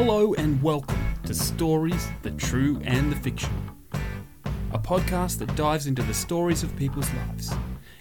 Hello 0.00 0.32
and 0.34 0.62
welcome 0.62 0.96
to 1.24 1.34
Stories, 1.34 2.06
the 2.22 2.30
True 2.30 2.80
and 2.84 3.10
the 3.10 3.16
Fictional, 3.16 3.60
a 4.72 4.78
podcast 4.78 5.38
that 5.38 5.52
dives 5.56 5.88
into 5.88 6.04
the 6.04 6.14
stories 6.14 6.62
of 6.62 6.74
people's 6.76 7.12
lives. 7.14 7.52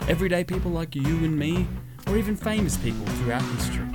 Everyday 0.08 0.44
people 0.44 0.70
like 0.70 0.96
you 0.96 1.02
and 1.02 1.36
me, 1.36 1.66
or 2.06 2.16
even 2.16 2.36
famous 2.36 2.78
people 2.78 3.04
throughout 3.08 3.42
history. 3.42 3.88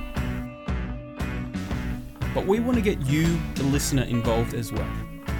But 2.35 2.45
we 2.45 2.59
want 2.59 2.75
to 2.75 2.81
get 2.81 2.99
you, 3.05 3.39
the 3.55 3.63
listener, 3.63 4.03
involved 4.03 4.53
as 4.53 4.73
well. 4.73 4.93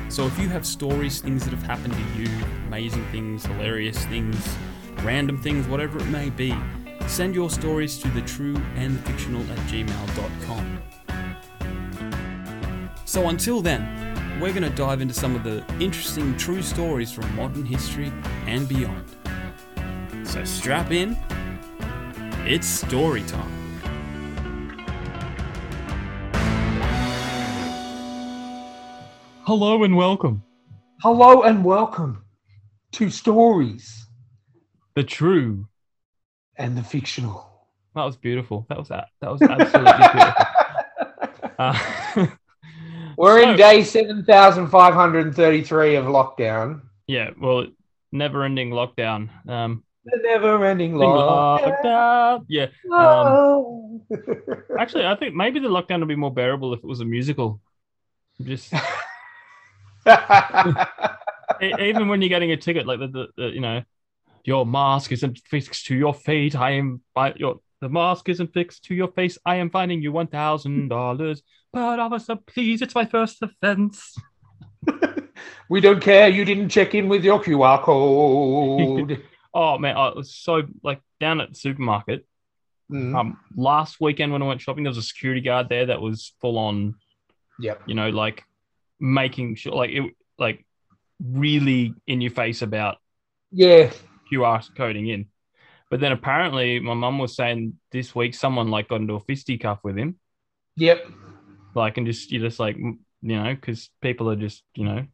So 0.07 0.25
if 0.25 0.39
you 0.39 0.47
have 0.47 0.65
stories, 0.65 1.19
things 1.19 1.43
that 1.43 1.51
have 1.51 1.63
happened 1.63 1.95
to 1.95 2.21
you, 2.21 2.29
amazing 2.67 3.05
things, 3.07 3.45
hilarious 3.45 4.05
things, 4.05 4.55
random 5.03 5.37
things, 5.37 5.67
whatever 5.67 5.99
it 5.99 6.07
may 6.07 6.29
be, 6.29 6.55
send 7.07 7.35
your 7.35 7.49
stories 7.49 7.97
to 7.97 8.07
the 8.07 8.21
true 8.21 8.55
and 8.77 8.97
the 8.97 9.01
fictional 9.11 9.41
at 9.51 9.57
gmail.com. 9.67 11.02
So 13.13 13.29
until 13.29 13.61
then, 13.61 14.39
we're 14.41 14.53
going 14.53 14.63
to 14.63 14.75
dive 14.75 14.99
into 14.99 15.13
some 15.13 15.35
of 15.35 15.43
the 15.43 15.63
interesting 15.79 16.35
true 16.35 16.63
stories 16.63 17.11
from 17.11 17.35
modern 17.35 17.63
history 17.63 18.11
and 18.47 18.67
beyond. 18.67 19.05
So 20.23 20.43
strap 20.43 20.89
in, 20.89 21.15
it's 22.43 22.65
story 22.65 23.21
time. 23.21 23.51
Hello 29.45 29.83
and 29.83 29.95
welcome. 29.95 30.41
Hello 31.03 31.43
and 31.43 31.63
welcome 31.63 32.25
to 32.93 33.11
Stories 33.11 34.07
The 34.95 35.03
true. 35.03 35.67
and 36.55 36.75
the 36.75 36.83
Fictional. 36.83 37.67
That 37.93 38.05
was 38.05 38.17
beautiful. 38.17 38.65
That 38.69 38.79
was 38.79 38.87
that. 38.87 39.09
That 39.21 39.31
was 39.31 39.43
absolutely 39.43 39.93
beautiful. 40.13 40.45
Uh, 41.59 42.27
We're 43.17 43.41
So- 43.43 43.51
in 43.51 43.57
day 43.57 43.83
7,533 43.83 45.95
of 45.95 46.05
lockdown. 46.05 46.81
yeah. 47.07 47.29
Well, 47.39 47.67
never-ending 48.11 48.69
lockdown. 48.71 49.29
Um, 49.49 49.83
The 50.05 50.19
never 50.23 50.63
ending 50.65 50.93
lockdown. 50.93 51.83
lockdown. 51.83 52.45
Yeah. 52.47 52.67
Oh. 52.91 54.01
Actually, 54.79 55.05
I 55.05 55.15
think 55.15 55.35
maybe 55.35 55.59
the 55.59 55.67
lockdown 55.69 55.99
would 55.99 56.07
be 56.07 56.15
more 56.15 56.33
bearable 56.33 56.73
if 56.73 56.79
it 56.79 56.85
was 56.85 56.99
a 56.99 57.05
musical. 57.05 57.59
Just 58.41 58.73
even 61.61 62.07
when 62.07 62.21
you're 62.21 62.29
getting 62.29 62.51
a 62.51 62.57
ticket, 62.57 62.85
like 62.85 62.99
the, 62.99 63.07
the, 63.07 63.27
the 63.37 63.47
you 63.49 63.61
know, 63.61 63.83
your 64.43 64.65
mask 64.65 65.11
isn't 65.11 65.39
fixed 65.45 65.85
to 65.87 65.95
your 65.95 66.13
feet. 66.13 66.55
I 66.55 66.71
am 66.71 67.01
by 67.13 67.33
your 67.35 67.59
the 67.79 67.89
mask 67.89 68.29
isn't 68.29 68.53
fixed 68.53 68.85
to 68.85 68.95
your 68.95 69.09
face. 69.09 69.37
I 69.45 69.55
am 69.57 69.69
finding 69.69 70.01
you 70.01 70.11
one 70.11 70.27
thousand 70.27 70.89
dollars. 70.89 71.41
But 71.73 71.99
officer, 71.99 72.35
please, 72.35 72.81
it's 72.83 72.93
my 72.93 73.05
first 73.05 73.41
offense. 73.41 74.15
we 75.69 75.81
don't 75.81 76.01
care. 76.01 76.29
You 76.29 76.45
didn't 76.45 76.69
check 76.69 76.93
in 76.93 77.09
with 77.09 77.23
your 77.25 77.41
QR 77.41 77.81
code. 77.81 79.23
Oh 79.55 79.77
man, 79.77 79.95
I 79.95 80.09
was 80.09 80.33
so 80.33 80.63
like 80.81 80.99
down 81.19 81.39
at 81.39 81.49
the 81.49 81.55
supermarket. 81.55 82.25
Mm, 82.91 83.15
Um, 83.15 83.39
last 83.55 84.01
weekend 84.01 84.31
when 84.33 84.41
I 84.41 84.47
went 84.47 84.61
shopping, 84.61 84.83
there 84.83 84.89
was 84.89 84.97
a 84.97 85.03
security 85.03 85.41
guard 85.41 85.69
there 85.69 85.85
that 85.85 86.01
was 86.01 86.33
full 86.41 86.57
on, 86.57 86.95
yep. 87.59 87.79
you 87.85 87.93
know, 87.93 88.09
like 88.09 88.41
making 88.99 89.53
sure, 89.53 89.73
like 89.73 89.91
it, 89.91 90.11
like 90.39 90.65
really 91.23 91.93
in 92.07 92.19
your 92.19 92.31
face 92.31 92.63
about 92.63 92.97
Yeah. 93.51 93.91
QR 94.31 94.63
coding 94.75 95.07
in. 95.07 95.27
But 95.91 95.99
then 95.99 96.13
apparently, 96.13 96.79
my 96.79 96.95
mum 96.95 97.19
was 97.19 97.35
saying 97.35 97.77
this 97.91 98.15
week 98.15 98.33
someone 98.33 98.71
like 98.71 98.87
got 98.87 99.01
into 99.01 99.13
a 99.13 99.19
fisticuff 99.19 99.83
with 99.83 99.95
him, 99.95 100.15
Yep. 100.77 101.05
Like, 101.75 101.97
and 101.97 102.05
just 102.07 102.31
you're 102.31 102.41
just 102.47 102.59
like 102.59 102.77
you 102.77 102.97
know, 103.21 103.53
because 103.53 103.89
people 104.01 104.29
are 104.29 104.35
just 104.35 104.63
you 104.75 104.85
know 104.85 105.05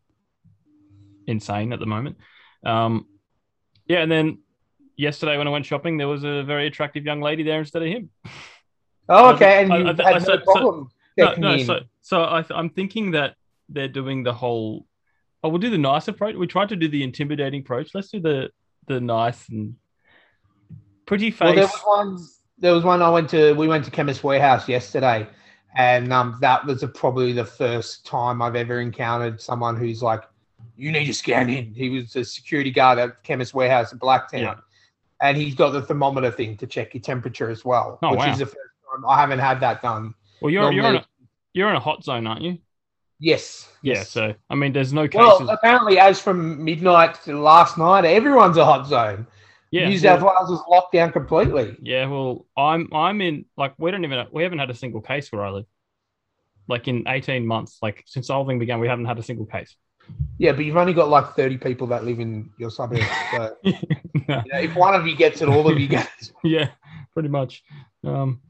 insane 1.27 1.73
at 1.73 1.79
the 1.79 1.85
moment. 1.85 2.17
Um, 2.65 3.05
yeah, 3.87 3.99
and 3.99 4.11
then 4.11 4.39
yesterday 4.97 5.37
when 5.37 5.47
I 5.47 5.51
went 5.51 5.65
shopping, 5.65 5.97
there 5.97 6.07
was 6.07 6.23
a 6.23 6.43
very 6.43 6.67
attractive 6.67 7.05
young 7.05 7.21
lady 7.21 7.43
there 7.43 7.59
instead 7.59 7.81
of 7.83 7.87
him. 7.87 8.09
Oh, 9.07 9.29
okay. 9.35 9.63
And 9.63 9.73
I- 9.73 9.77
you 9.77 9.83
I- 9.85 9.87
had 9.89 10.01
I 10.01 10.11
no 10.13 10.19
so- 10.19 10.37
problem 10.39 10.89
No, 11.17 11.33
no. 11.35 11.51
in. 11.53 11.65
So, 11.65 11.79
so 12.01 12.23
I, 12.23 12.43
I'm 12.51 12.69
thinking 12.69 13.11
that 13.11 13.35
they're 13.69 13.87
doing 13.87 14.23
the 14.23 14.33
whole. 14.33 14.85
Oh, 15.43 15.49
we'll 15.49 15.59
do 15.59 15.69
the 15.69 15.77
nice 15.77 16.07
approach. 16.07 16.35
We 16.35 16.47
tried 16.47 16.69
to 16.69 16.75
do 16.75 16.87
the 16.89 17.01
intimidating 17.03 17.61
approach. 17.61 17.91
Let's 17.93 18.09
do 18.09 18.19
the 18.19 18.49
the 18.87 18.99
nice 18.99 19.47
and 19.49 19.75
pretty 21.05 21.31
face. 21.31 21.39
Well, 21.41 21.55
there 21.55 21.63
was 21.65 21.81
one. 21.85 22.27
There 22.57 22.73
was 22.73 22.83
one 22.83 23.01
I 23.01 23.09
went 23.09 23.29
to. 23.29 23.53
We 23.53 23.67
went 23.67 23.85
to 23.85 23.91
Chemist 23.91 24.23
Warehouse 24.23 24.67
yesterday, 24.67 25.27
and 25.75 26.11
um, 26.11 26.37
that 26.41 26.65
was 26.65 26.83
a, 26.83 26.87
probably 26.87 27.31
the 27.33 27.45
first 27.45 28.05
time 28.05 28.41
I've 28.41 28.55
ever 28.55 28.79
encountered 28.81 29.39
someone 29.41 29.75
who's 29.75 30.01
like, 30.01 30.23
"You 30.77 30.91
need 30.91 31.05
to 31.05 31.13
scan 31.13 31.49
in." 31.49 31.73
He 31.73 31.89
was 31.89 32.15
a 32.15 32.25
security 32.25 32.71
guard 32.71 32.97
at 32.99 33.23
Chemist 33.23 33.53
Warehouse 33.53 33.91
in 33.93 33.99
Blacktown, 33.99 34.41
Yeah. 34.41 34.55
and 35.21 35.37
he's 35.37 35.55
got 35.55 35.71
the 35.71 35.81
thermometer 35.81 36.31
thing 36.31 36.57
to 36.57 36.67
check 36.67 36.93
your 36.93 37.01
temperature 37.01 37.49
as 37.49 37.63
well, 37.63 37.99
Oh, 38.01 38.11
which 38.11 38.19
wow. 38.19 38.31
is 38.31 38.39
the 38.39 38.45
first 38.45 38.57
time 38.91 39.05
I 39.07 39.19
haven't 39.19 39.39
had 39.39 39.59
that 39.61 39.81
done. 39.81 40.13
well, 40.41 40.51
you're 40.51 40.71
you're 40.71 40.85
in 40.87 40.95
a, 40.97 41.05
you're 41.53 41.69
in 41.69 41.75
a 41.75 41.79
hot 41.79 42.03
zone, 42.03 42.25
aren't 42.27 42.41
you? 42.41 42.57
Yes. 43.19 43.69
Yeah. 43.81 43.95
yes. 43.95 44.09
So 44.09 44.33
I 44.49 44.55
mean, 44.55 44.71
there's 44.73 44.93
no 44.93 45.07
cases. 45.07 45.27
Well, 45.41 45.49
apparently, 45.49 45.99
as 45.99 46.21
from 46.21 46.63
midnight 46.63 47.15
to 47.25 47.37
last 47.39 47.77
night, 47.77 48.05
everyone's 48.05 48.57
a 48.57 48.65
hot 48.65 48.87
zone. 48.87 49.27
Yeah. 49.71 49.89
New 49.89 49.95
well- 49.95 50.19
South 50.19 50.21
Wales 50.21 50.59
is 50.59 50.65
locked 50.69 50.93
down 50.93 51.11
completely. 51.11 51.77
Yeah, 51.81 52.07
well, 52.07 52.45
I'm 52.57 52.89
I'm 52.93 53.21
in 53.21 53.45
like 53.57 53.73
we 53.77 53.91
don't 53.91 54.03
even 54.03 54.27
we 54.31 54.43
haven't 54.43 54.59
had 54.59 54.69
a 54.69 54.75
single 54.75 55.01
case 55.01 55.31
where 55.31 55.43
I 55.45 55.49
live. 55.51 55.65
Like 56.67 56.87
in 56.87 57.03
18 57.07 57.47
months, 57.47 57.79
like 57.81 58.03
since 58.05 58.27
the 58.27 58.33
whole 58.33 58.45
thing 58.45 58.59
began, 58.59 58.79
we 58.79 58.87
haven't 58.87 59.05
had 59.05 59.17
a 59.17 59.23
single 59.23 59.45
case. 59.47 59.75
Yeah, 60.37 60.53
but 60.53 60.65
you've 60.65 60.77
only 60.77 60.93
got 60.93 61.09
like 61.09 61.35
30 61.35 61.57
people 61.57 61.87
that 61.87 62.05
live 62.05 62.19
in 62.19 62.49
your 62.57 62.71
suburb. 62.71 63.01
So 63.31 63.55
No. 63.63 63.73
you 63.73 63.73
know, 64.27 64.41
if 64.53 64.75
one 64.75 64.95
of 64.95 65.05
you 65.05 65.15
gets 65.15 65.41
it, 65.41 65.49
all 65.49 65.69
of 65.69 65.79
you 65.79 65.87
get 65.87 66.09
it. 66.19 66.31
yeah, 66.43 66.69
pretty 67.13 67.29
much. 67.29 67.63
Um, 68.03 68.41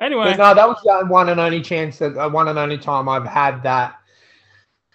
anyway, 0.00 0.34
But 0.36 0.38
no, 0.38 0.54
that 0.54 0.68
was 0.68 0.78
the 0.84 1.06
one 1.06 1.28
and 1.28 1.38
only 1.40 1.60
chance 1.60 1.98
that 1.98 2.16
uh, 2.16 2.28
one 2.28 2.48
and 2.48 2.58
only 2.58 2.78
time 2.78 3.08
I've 3.08 3.26
had 3.26 3.62
that. 3.62 3.96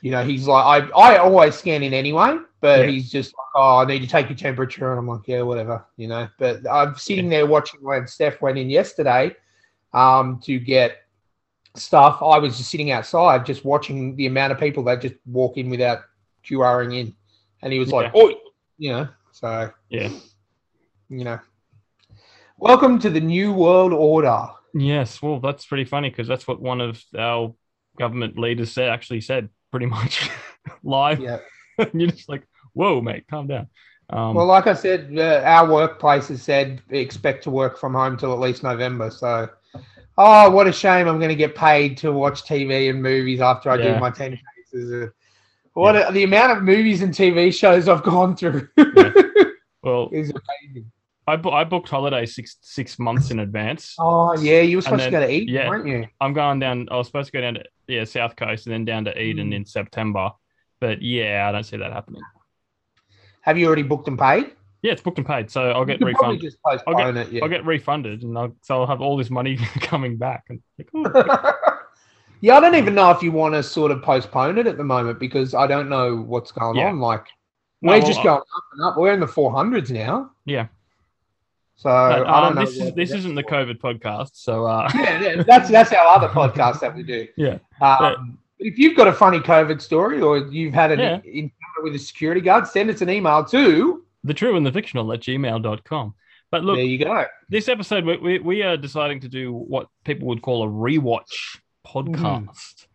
You 0.01 0.12
know, 0.12 0.23
he's 0.23 0.47
like, 0.47 0.66
I, 0.66 0.89
I 0.89 1.17
always 1.17 1.56
scan 1.56 1.84
in 1.84 1.94
anyway, 1.94 2.38
but 2.59 2.81
Yeah. 2.81 2.88
he's 2.88 3.12
just 3.12 3.34
like, 3.38 3.47
oh, 3.56 3.78
I 3.78 3.85
need 3.85 4.00
to 4.00 4.07
take 4.07 4.29
your 4.29 4.38
temperature. 4.38 4.89
And 4.91 5.00
I'm 5.00 5.07
like, 5.07 5.28
yeah, 5.28 5.41
whatever, 5.44 5.85
you 5.97 6.07
know. 6.07 6.28
But 6.39 6.67
I'm 6.69 6.95
sitting 6.95 7.29
there 7.29 7.45
watching 7.45 7.81
when 7.84 8.07
Steph 8.07 8.41
went 8.41 8.57
in 8.57 8.69
yesterday 8.69 9.35
um, 9.94 10.39
to 10.45 10.57
get 10.59 10.97
stuff. 11.75 12.22
I 12.22 12.39
was 12.39 12.57
just 12.57 12.72
sitting 12.72 12.91
outside, 12.91 13.45
just 13.45 13.63
watching 13.63 14.16
the 14.16 14.25
amount 14.25 14.53
of 14.53 14.59
people 14.59 14.84
that 14.85 15.01
just 15.01 15.16
walk 15.25 15.57
in 15.57 15.69
without 15.69 16.00
QRing 16.45 16.97
in. 17.00 17.16
And 17.62 17.72
he 17.72 17.78
was 17.78 17.91
like, 17.91 18.12
oh, 18.16 18.33
you 18.79 18.91
know, 18.91 19.07
so, 19.31 19.72
yeah, 19.89 20.09
you 21.09 21.23
know. 21.23 21.39
Welcome 22.57 22.97
to 23.00 23.09
the 23.09 23.19
New 23.22 23.53
World 23.53 23.94
Order. 23.94 24.47
yes. 24.73 25.22
Well, 25.22 25.39
that's 25.39 25.66
pretty 25.66 25.85
funny 25.85 26.09
because 26.09 26.28
that's 26.28 26.47
what 26.47 26.59
one 26.62 26.81
of 26.81 27.03
our 27.18 27.53
government 27.97 28.38
leaders 28.38 28.72
said. 28.72 28.89
Actually, 28.89 29.22
said 29.22 29.50
pretty 29.72 29.86
much 29.88 30.30
live. 30.84 31.20
Yeah. 31.20 31.40
You're 31.94 32.12
just 32.12 32.30
like, 32.30 32.44
whoa, 32.74 33.02
mate, 33.02 33.26
calm 33.30 33.48
down. 33.48 33.68
Um, 34.09 34.36
Well, 34.36 34.46
like 34.46 34.68
I 34.68 34.74
said, 34.74 35.14
uh, 35.18 35.42
our 35.46 35.72
workplace 35.72 36.28
has 36.28 36.42
said 36.44 36.82
expect 36.90 37.44
to 37.46 37.50
work 37.50 37.78
from 37.78 37.94
home 37.94 38.18
till 38.18 38.34
at 38.34 38.40
least 38.40 38.62
November. 38.64 39.10
So, 39.10 39.50
oh, 40.18 40.50
what 40.50 40.68
a 40.68 40.72
shame! 40.74 41.08
I'm 41.08 41.18
going 41.18 41.30
to 41.30 41.36
get 41.36 41.56
paid 41.56 41.98
to 42.00 42.12
watch 42.12 42.44
TV 42.44 42.90
and 42.90 43.02
movies 43.02 43.40
after 43.40 43.70
I 43.70 43.78
Yeah. 43.78 43.94
do 43.94 44.00
my 44.00 44.10
ten 44.12 44.38
cases. 44.58 44.92
Uh, 44.92 45.08
What 45.74 45.96
a, 45.96 46.12
the 46.12 46.24
amount 46.24 46.52
of 46.58 46.64
movies 46.64 47.02
and 47.02 47.14
TV 47.14 47.54
shows 47.54 47.88
I've 47.88 48.04
gone 48.04 48.36
through 48.36 48.68
well, 49.84 50.10
is 50.12 50.31
amazing. 50.31 50.92
I, 51.28 51.36
bu- 51.36 51.52
I 51.52 51.64
booked 51.64 51.90
holiday 51.90 52.26
six 52.26 52.58
six 52.62 52.98
months 53.00 53.32
in 53.32 53.40
advance. 53.40 53.96
Oh 54.00 54.34
yeah, 54.40 54.62
you 54.62 54.78
were 54.78 54.81
supposed 54.81 55.01
then- 55.04 55.12
to 55.13 55.19
go 55.19 55.25
to 55.28 55.31
eat, 55.31 55.50
yeah. 55.50 55.69
weren't 55.69 55.88
you? 55.88 56.07
I'm 56.19 56.34
going 56.34 56.60
down. 56.60 56.88
I 56.92 56.98
was 56.98 57.07
supposed 57.07 57.28
to 57.28 57.31
go 57.31 57.42
down 57.42 57.54
to 57.56 57.63
yeah 57.88 58.04
South 58.06 58.36
Coast 58.36 58.66
and 58.68 58.74
then 58.74 58.86
down 58.86 59.06
to 59.06 59.22
Eden 59.22 59.50
Mm. 59.51 59.56
in 59.57 59.66
September, 59.66 60.31
but 60.80 61.01
yeah, 61.01 61.48
I 61.48 61.51
don't 61.51 61.63
see 61.63 61.78
that 61.78 61.92
happening. 61.94 62.22
Have 63.42 63.57
you 63.57 63.68
already 63.68 63.84
booked 63.84 64.07
and 64.07 64.18
paid? 64.19 64.51
Yeah, 64.84 64.94
it's 64.94 65.01
booked 65.01 65.19
and 65.19 65.28
paid, 65.28 65.51
so 65.51 65.69
I'll 65.72 65.81
You 65.81 65.98
get 65.98 66.01
refunded. 66.01 66.42
just 66.42 66.57
postpone 66.63 67.16
it. 67.18 67.31
Yeah. 67.31 67.44
I'll 67.44 67.50
get 67.50 67.66
refunded, 67.66 68.24
and 68.24 68.36
I'll, 68.38 68.56
so 68.63 68.81
I'll 68.81 68.88
have 68.88 69.00
all 69.01 69.16
this 69.16 69.30
money 69.30 69.57
coming 69.81 70.18
back. 70.18 70.45
And 70.50 70.60
like, 70.80 70.90
ooh. 70.95 71.04
yeah, 72.42 72.57
I 72.57 72.60
don't 72.60 72.74
even 72.75 72.95
know 72.95 73.12
if 73.12 73.22
you 73.22 73.31
want 73.31 73.54
to 73.54 73.62
sort 73.62 73.92
of 73.92 74.01
postpone 74.01 74.57
it 74.57 74.66
at 74.66 74.78
the 74.78 74.84
moment 74.84 75.19
because 75.19 75.54
I 75.54 75.68
don't 75.68 75.88
know 75.90 76.16
what's 76.18 76.51
going 76.51 76.78
Yeah. 76.78 76.88
on. 76.90 77.00
Like, 77.00 77.25
No, 77.84 77.92
we're 77.92 78.00
well, 78.00 78.07
just 78.07 78.24
going 78.24 78.40
up 78.40 78.45
and 78.74 78.84
up. 78.84 78.98
We're 78.98 79.13
in 79.13 79.19
the 79.19 79.28
400s 79.28 79.92
now. 79.92 80.31
Yeah. 80.45 80.68
So 81.81 81.89
but, 81.89 82.28
I 82.28 82.42
don't 82.42 82.50
um, 82.50 82.56
know. 82.56 82.62
this 82.66 82.78
is, 82.78 82.94
this 82.94 83.12
isn't 83.12 83.33
the 83.33 83.44
COVID 83.44 83.80
podcast, 83.80 84.31
so 84.33 84.66
uh, 84.68 84.88
yeah, 84.95 85.19
yeah, 85.22 85.44
that's 85.48 85.68
that's 85.72 85.92
our 85.92 86.06
other 86.06 86.28
podcast 86.28 86.80
that 86.81 86.95
we 86.95 87.01
do. 87.01 87.28
Yeah. 87.36 87.57
Um, 87.81 87.98
but 88.00 88.18
if 88.60 88.78
you've 88.78 88.95
got 88.95 89.07
a 89.07 89.13
funny 89.13 89.39
COVID 89.39 89.81
story 89.81 90.22
or 90.22 90.38
you've 90.38 90.75
had 90.75 90.92
an 90.92 91.00
Yeah. 91.00 91.16
encounter 91.25 91.81
with 91.81 91.95
a 91.95 92.00
security 92.00 92.39
guard, 92.39 92.68
send 92.68 92.92
us 92.92 93.01
an 93.01 93.10
email 93.10 93.44
to. 93.45 94.06
the 94.24 94.33
true 94.36 94.56
and 94.56 94.63
the 94.63 94.72
fictional 94.72 95.12
at 95.12 95.22
gmail.com. 95.22 96.13
But 96.51 96.63
look, 96.63 96.75
there 96.75 96.86
you 96.86 97.04
go. 97.04 97.25
this 97.50 97.68
episode 97.68 98.06
we, 98.06 98.18
we, 98.18 98.39
we 98.39 98.62
are 98.62 98.78
deciding 98.78 99.22
to 99.22 99.28
do 99.30 99.51
what 99.51 99.88
people 100.04 100.28
would 100.28 100.44
call 100.44 100.63
a 100.63 100.68
rewatch 100.68 101.57
podcast 101.88 102.86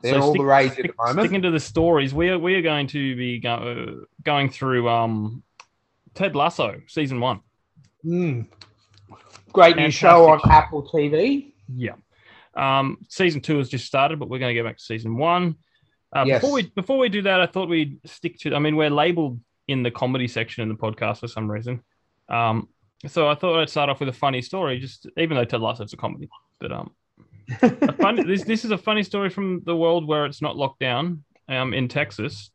They're 0.00 0.14
So 0.14 0.20
all 0.20 0.30
stick- 0.30 0.40
the 0.40 0.44
rage 0.44 0.72
stick- 0.74 0.84
at 0.84 0.90
the 0.96 1.02
moment. 1.06 1.26
Sticking 1.26 1.42
to 1.42 1.50
the 1.50 1.58
stories, 1.58 2.14
we 2.14 2.28
are 2.28 2.38
we 2.38 2.54
are 2.54 2.62
going 2.62 2.86
to 2.88 3.16
be 3.16 3.40
go, 3.40 4.04
going 4.22 4.48
through 4.50 4.88
um, 4.88 5.42
Ted 6.14 6.36
Lasso 6.36 6.80
season 6.86 7.18
one. 7.20 7.40
Mm. 8.04 8.46
Great 9.52 9.76
new 9.76 9.90
show 9.90 10.28
on 10.28 10.40
Apple 10.50 10.88
TV. 10.88 11.52
Yeah. 11.74 11.94
Um, 12.54 12.98
season 13.08 13.40
two 13.40 13.58
has 13.58 13.68
just 13.68 13.86
started, 13.86 14.18
but 14.18 14.28
we're 14.28 14.38
going 14.38 14.54
to 14.54 14.60
go 14.60 14.66
back 14.66 14.78
to 14.78 14.82
season 14.82 15.16
one. 15.16 15.56
Uh, 16.14 16.24
Yes. 16.26 16.40
Before 16.40 16.54
we 16.54 16.62
before 16.70 16.98
we 16.98 17.08
do 17.08 17.22
that, 17.22 17.40
I 17.40 17.46
thought 17.46 17.68
we'd 17.68 17.98
stick 18.06 18.38
to. 18.40 18.54
I 18.54 18.58
mean, 18.58 18.76
we're 18.76 18.90
labeled 18.90 19.40
in 19.68 19.82
the 19.82 19.90
comedy 19.90 20.26
section 20.26 20.62
in 20.62 20.68
the 20.68 20.74
podcast 20.74 21.20
for 21.20 21.28
some 21.28 21.50
reason. 21.50 21.82
Um, 22.28 22.68
so 23.06 23.28
I 23.28 23.34
thought 23.34 23.60
I'd 23.60 23.70
start 23.70 23.90
off 23.90 24.00
with 24.00 24.08
a 24.08 24.14
funny 24.14 24.42
story, 24.42 24.78
just 24.80 25.06
even 25.16 25.36
though 25.36 25.44
Ted 25.44 25.60
Lasso's 25.60 25.92
a 25.92 25.96
comedy, 25.96 26.28
but 26.58 26.72
um, 26.72 26.90
funny, 28.00 28.24
this 28.24 28.44
this 28.44 28.64
is 28.64 28.70
a 28.70 28.78
funny 28.78 29.02
story 29.02 29.30
from 29.30 29.62
the 29.64 29.76
world 29.76 30.06
where 30.06 30.26
it's 30.26 30.42
not 30.42 30.56
locked 30.56 30.80
down. 30.80 31.24
Um, 31.48 31.72
in 31.72 31.88
Texas, 31.88 32.50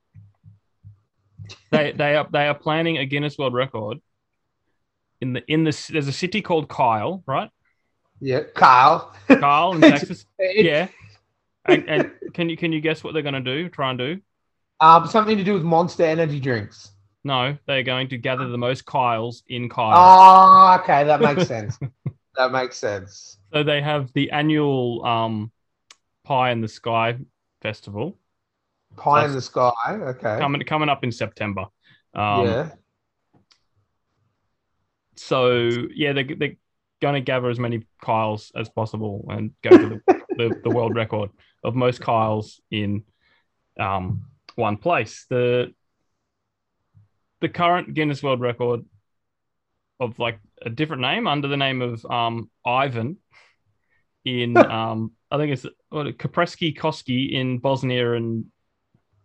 they 1.72 1.92
they 1.92 2.16
are 2.16 2.28
they 2.32 2.48
are 2.48 2.54
planning 2.54 2.98
a 2.98 3.06
Guinness 3.06 3.38
World 3.38 3.54
Record. 3.54 4.00
In 5.24 5.32
the 5.32 5.42
in 5.48 5.64
the 5.64 5.90
there's 5.90 6.10
a 6.10 6.12
city 6.12 6.42
called 6.42 6.68
Kyle, 6.68 7.24
right? 7.26 7.50
yeah, 8.20 8.42
Kyle. 8.56 9.16
Kyle 9.30 9.72
in 9.74 9.80
Texas. 9.94 10.26
Yeah. 10.38 10.90
And, 11.64 11.88
and 11.88 12.12
can 12.34 12.50
you 12.50 12.58
can 12.58 12.74
you 12.74 12.82
guess 12.82 13.06
what 13.06 13.14
they're 13.14 13.24
going 13.24 13.34
to 13.34 13.40
do? 13.40 13.70
Try 13.70 13.92
and 13.92 13.98
do? 13.98 14.20
Um, 14.82 15.08
something 15.08 15.38
to 15.38 15.44
do 15.46 15.54
with 15.54 15.64
Monster 15.64 16.04
Energy 16.04 16.42
drinks. 16.42 16.92
No, 17.24 17.58
they're 17.66 17.84
going 17.84 18.10
to 18.10 18.18
gather 18.18 18.50
the 18.50 18.58
most 18.58 18.86
Kyles 18.86 19.44
in 19.48 19.70
Kyle. 19.70 19.94
Oh, 19.96 20.82
okay, 20.82 21.06
that 21.06 21.22
makes 21.22 21.48
sense. 21.48 21.80
that 22.36 22.52
makes 22.52 22.78
sense. 22.78 23.38
So 23.54 23.64
they 23.64 23.82
have 23.82 24.12
the 24.12 24.30
annual 24.32 25.06
um, 25.06 25.54
Pie 26.26 26.52
in 26.52 26.60
the 26.60 26.68
Sky 26.68 27.18
festival 27.62 28.18
Pie 28.98 29.24
in 29.24 29.32
the 29.32 29.42
sky. 29.42 29.72
Okay. 29.88 30.38
coming 30.38 30.62
coming 30.64 30.90
up 30.90 31.06
in 31.06 31.14
September. 31.14 31.68
Um, 32.14 32.46
yeah. 32.46 32.70
So 35.16 35.88
yeah, 35.94 36.14
they 36.14 36.24
they're 36.24 36.56
going 37.02 37.16
to 37.16 37.22
gather 37.22 37.50
as 37.50 37.60
many 37.60 37.86
Kyles 38.02 38.52
as 38.56 38.70
possible 38.70 39.26
and 39.30 39.52
go 39.62 39.72
to 39.72 39.90
the, 39.90 40.22
the, 40.38 40.62
the 40.64 40.70
world 40.70 40.96
record 40.96 41.32
of 41.64 41.76
most 41.76 42.00
Kyles 42.00 42.62
in 42.72 43.04
um, 43.80 44.26
one 44.56 44.78
place. 44.78 45.26
The 45.30 45.74
the 47.42 47.50
current 47.50 47.94
Guinness 47.94 48.24
World 48.24 48.40
Record 48.40 48.86
of 50.00 50.18
like 50.18 50.40
a 50.62 50.70
different 50.70 51.02
name 51.02 51.28
under 51.28 51.48
the 51.48 51.58
name 51.58 51.82
of 51.82 52.06
um, 52.06 52.50
Ivan 52.66 53.18
in 54.26 54.56
um, 54.72 55.12
I 55.30 55.38
think 55.38 55.52
it's 55.52 55.66
what 55.90 56.08
Kapreski 56.18 56.76
Koski 56.78 57.34
in 57.34 57.60
Bosnia 57.60 58.14
and 58.14 58.46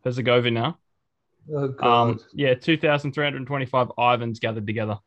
Herzegovina. 0.05 0.77
Oh, 1.55 1.69
God. 1.69 2.11
Um, 2.11 2.21
yeah, 2.35 2.55
two 2.55 2.77
thousand 2.77 3.13
three 3.13 3.25
hundred 3.25 3.47
twenty-five 3.47 3.93
Ivans 3.99 4.41
gathered 4.41 4.67
together. 4.67 4.99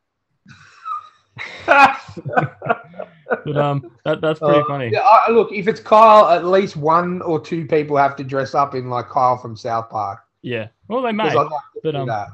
But 3.46 3.58
um, 3.58 3.92
that, 4.04 4.20
that's 4.20 4.40
pretty 4.40 4.60
Uh, 4.60 4.66
funny. 4.68 4.90
Yeah, 4.92 5.00
I, 5.00 5.32
look, 5.32 5.52
if 5.54 5.68
it's 5.68 5.80
Kyle, 5.80 6.28
at 6.28 6.46
least 6.46 6.76
one 6.76 7.22
or 7.22 7.40
two 7.40 7.66
people 7.66 7.96
have 7.98 8.16
to 8.18 8.24
dress 8.24 8.54
up 8.54 8.76
in 8.76 8.90
like 8.90 9.08
Kyle 9.08 9.38
from 9.38 9.56
South 9.56 9.90
Park. 9.90 10.20
Yeah. 10.42 10.68
Well, 10.88 11.02
they 11.02 11.14
may. 11.14 11.34
Like 11.34 11.48
but, 11.82 11.96
um, 11.96 12.08
that. 12.08 12.28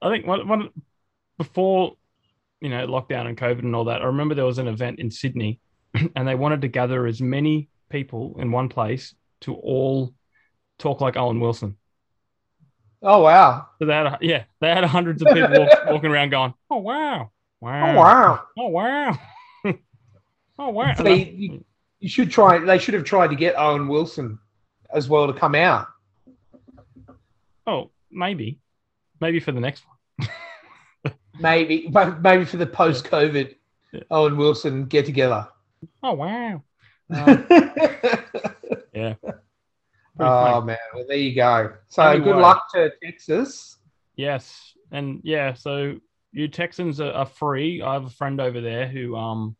I 0.00 0.10
think 0.10 0.26
one, 0.26 0.48
one 0.48 0.70
before 1.36 1.96
you 2.60 2.70
know 2.70 2.86
lockdown 2.86 3.26
and 3.26 3.36
COVID 3.36 3.60
and 3.60 3.74
all 3.74 3.84
that. 3.84 4.00
I 4.02 4.06
remember 4.06 4.34
there 4.34 4.44
was 4.44 4.58
an 4.58 4.68
event 4.68 5.00
in 5.00 5.10
Sydney, 5.10 5.60
and 6.16 6.26
they 6.26 6.34
wanted 6.34 6.62
to 6.62 6.68
gather 6.68 7.06
as 7.06 7.20
many 7.20 7.68
people 7.90 8.36
in 8.38 8.50
one 8.50 8.68
place 8.68 9.14
to 9.42 9.54
all 9.54 10.14
talk 10.78 11.00
like 11.00 11.16
Owen 11.16 11.40
Wilson. 11.40 11.76
Oh 13.02 13.22
wow! 13.22 13.68
So 13.78 13.86
they 13.86 13.92
had, 13.92 14.18
yeah, 14.22 14.44
they 14.60 14.68
had 14.68 14.84
hundreds 14.84 15.22
of 15.22 15.28
people 15.28 15.50
walk, 15.50 15.70
walking 15.86 16.10
around 16.10 16.30
going, 16.30 16.54
"Oh 16.70 16.78
wow, 16.78 17.30
wow, 17.60 17.92
Oh 17.92 17.94
wow! 17.96 18.40
oh 18.58 18.68
wow, 18.68 19.18
oh 20.58 20.68
wow." 20.70 20.94
They, 20.94 21.24
you, 21.24 21.64
you 22.00 22.08
should 22.08 22.30
try. 22.30 22.58
They 22.58 22.78
should 22.78 22.94
have 22.94 23.04
tried 23.04 23.28
to 23.28 23.36
get 23.36 23.54
Owen 23.58 23.88
Wilson 23.88 24.38
as 24.92 25.08
well 25.08 25.26
to 25.26 25.38
come 25.38 25.54
out. 25.54 25.88
oh, 27.66 27.90
maybe, 28.10 28.58
maybe 29.20 29.40
for 29.40 29.52
the 29.52 29.60
next 29.60 29.84
one. 29.86 30.28
Maybe, 31.40 31.88
maybe 32.20 32.44
for 32.44 32.56
the 32.56 32.66
post-COVID 32.66 33.54
Yeah. 33.92 34.00
Owen 34.10 34.36
Wilson 34.36 34.86
get 34.86 35.06
together. 35.06 35.46
Oh 36.02 36.14
wow. 36.14 36.62
Um, 37.14 37.46
yeah. 38.92 39.14
Pretty 39.14 39.30
oh 40.18 40.50
funny. 40.60 40.66
man, 40.66 40.78
well 40.92 41.04
there 41.06 41.16
you 41.16 41.36
go. 41.36 41.74
So 41.88 42.02
Anyway. 42.02 42.24
good 42.24 42.36
luck 42.38 42.64
to 42.74 42.90
Texas. 43.02 43.76
Yes, 44.16 44.74
and 44.90 45.20
yeah, 45.22 45.54
so 45.54 46.00
you 46.32 46.48
Texans 46.48 47.00
are, 47.00 47.12
are 47.12 47.26
free. 47.26 47.82
I 47.82 47.94
have 47.94 48.06
a 48.06 48.10
friend 48.10 48.40
over 48.40 48.60
there 48.60 48.86
who 48.86 49.16
um 49.16 49.56